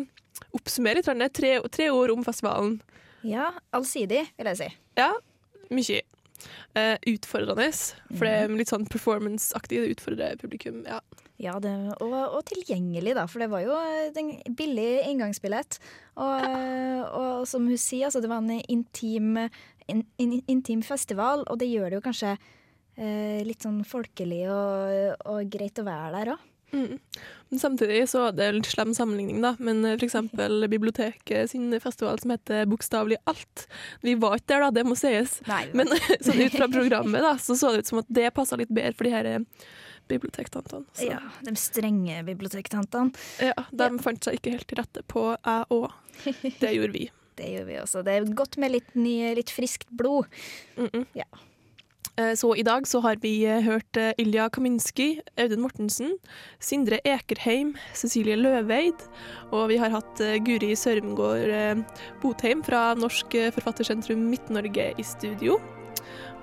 oppsummere 0.57 1.03
litt? 1.03 1.37
Tre, 1.37 1.59
tre 1.69 1.91
ord 1.93 2.15
om 2.15 2.25
festivalen. 2.27 2.79
Ja, 3.25 3.53
allsidig, 3.77 4.25
vil 4.39 4.51
jeg 4.53 4.61
si. 4.61 4.71
Ja, 5.01 5.13
mye. 5.73 6.03
Eh, 6.75 6.97
utfordrende, 7.09 7.71
for 8.11 8.27
det 8.27 8.33
er 8.35 8.57
litt 8.59 8.73
sånn 8.73 8.89
performance-aktig. 8.91 9.81
Det 9.81 9.95
utfordrer 9.99 10.41
publikum. 10.41 10.83
ja. 10.89 11.01
Ja, 11.43 11.57
det, 11.59 11.73
og, 11.99 12.15
og 12.15 12.43
tilgjengelig, 12.47 13.17
da, 13.19 13.25
for 13.27 13.43
det 13.43 13.51
var 13.51 13.65
jo 13.65 13.75
en 13.75 14.55
billig 14.55 14.91
inngangsbillett. 15.11 15.81
Og, 16.23 16.45
og 17.11 17.47
som 17.51 17.67
hun 17.67 17.81
sier, 17.81 18.07
altså, 18.07 18.23
det 18.23 18.31
var 18.31 18.45
en 18.45 18.63
intim, 18.71 19.35
in, 19.91 20.05
in, 20.23 20.37
intim 20.47 20.85
festival, 20.87 21.43
og 21.51 21.59
det 21.59 21.73
gjør 21.73 21.91
det 21.91 21.99
jo 21.99 22.05
kanskje 22.07 22.37
eh, 22.37 23.43
litt 23.47 23.67
sånn 23.67 23.83
folkelig 23.89 24.45
og, 24.47 25.25
og 25.27 25.51
greit 25.51 25.83
å 25.83 25.89
være 25.89 26.13
der 26.21 26.35
òg. 26.37 26.51
Mm. 26.75 26.99
Men 27.49 27.59
samtidig 27.59 28.09
så 28.11 28.31
det 28.35 28.49
en 28.49 28.57
litt 28.59 28.69
slem 28.71 28.95
sammenligning, 28.97 29.39
da. 29.45 29.55
Men 29.63 29.85
f.eks. 29.85 29.99
for 30.01 30.09
eksempel 30.09 30.67
biblioteket 30.75 31.51
sin 31.51 31.75
festival 31.83 32.19
som 32.23 32.35
heter 32.35 32.67
Bokstavelig 32.71 33.21
alt. 33.31 33.67
Vi 34.03 34.17
var 34.19 34.39
ikke 34.39 34.55
der, 34.55 34.67
da, 34.67 34.75
det 34.79 34.87
må 34.89 34.99
sies. 34.99 35.39
Nei, 35.51 35.65
Men 35.75 35.91
sånn 36.27 36.43
ut 36.43 36.57
fra 36.57 36.71
programmet 36.79 37.25
da, 37.25 37.37
så 37.43 37.59
så 37.59 37.75
det 37.75 37.85
ut 37.85 37.93
som 37.93 38.03
at 38.03 38.11
det 38.23 38.31
passa 38.35 38.59
litt 38.61 38.73
bedre 38.75 38.95
for 38.99 39.07
de 39.07 39.15
her 39.15 39.31
eh, 39.31 39.67
bibliotektantene. 40.11 40.85
Så. 40.93 41.09
Ja, 41.09 41.21
de 41.47 41.55
strenge 41.61 42.23
bibliotektantene. 42.27 43.15
Ja, 43.43 43.67
de 43.71 43.91
fant 44.05 44.25
seg 44.25 44.39
ikke 44.39 44.55
helt 44.57 44.69
til 44.71 44.81
rette 44.81 45.05
på 45.11 45.31
jeg 45.35 45.69
òg. 45.75 45.91
Det 46.63 46.75
gjorde 46.77 46.95
vi. 46.95 47.09
Det 47.35 47.51
gjorde 47.51 47.67
vi 47.67 47.81
også. 47.81 48.05
Det 48.07 48.15
er 48.15 48.31
godt 48.39 48.61
med 48.63 48.77
litt, 48.77 48.95
ny, 48.95 49.17
litt 49.35 49.51
friskt 49.51 49.91
blod. 49.91 50.31
Mm 50.77 50.89
-mm. 50.93 51.07
Ja. 51.19 51.27
Eh, 52.17 52.35
Så 52.35 52.55
i 52.57 52.63
dag 52.63 52.87
så 52.87 53.01
har 53.01 53.17
vi 53.23 53.45
eh, 53.45 53.61
hørt 53.61 53.97
eh, 53.97 54.13
Ilja 54.19 54.49
Kaminski, 54.49 55.21
Audun 55.37 55.65
Mortensen, 55.65 56.19
Sindre 56.61 57.01
Ekerheim, 57.05 57.75
Cecilie 57.95 58.37
Løveid, 58.37 59.03
og 59.51 59.69
vi 59.69 59.79
har 59.83 59.91
hatt 59.91 60.23
Guri 60.47 60.75
Sørumgård 60.79 61.85
Botheim 62.23 62.63
fra 62.63 62.95
Norsk 62.95 63.35
Forfattersentrum 63.55 64.31
Midt-Norge 64.31 64.93
i 64.99 65.03
studio. 65.03 65.59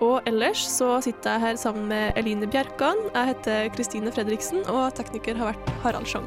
Og 0.02 0.22
ellers 0.26 0.64
så 0.66 0.96
sitter 1.06 1.36
jeg 1.36 1.44
her 1.46 1.60
sammen 1.62 1.86
med 1.92 2.18
Eline 2.18 2.50
Bjerkan. 2.50 2.98
Jeg 3.14 3.34
heter 3.36 3.70
Kristine 3.76 4.12
Fredriksen, 4.12 4.66
og 4.66 4.96
tekniker 4.98 5.38
har 5.38 5.54
vært 5.54 5.76
Harald 5.86 6.10
Schjong. 6.10 6.26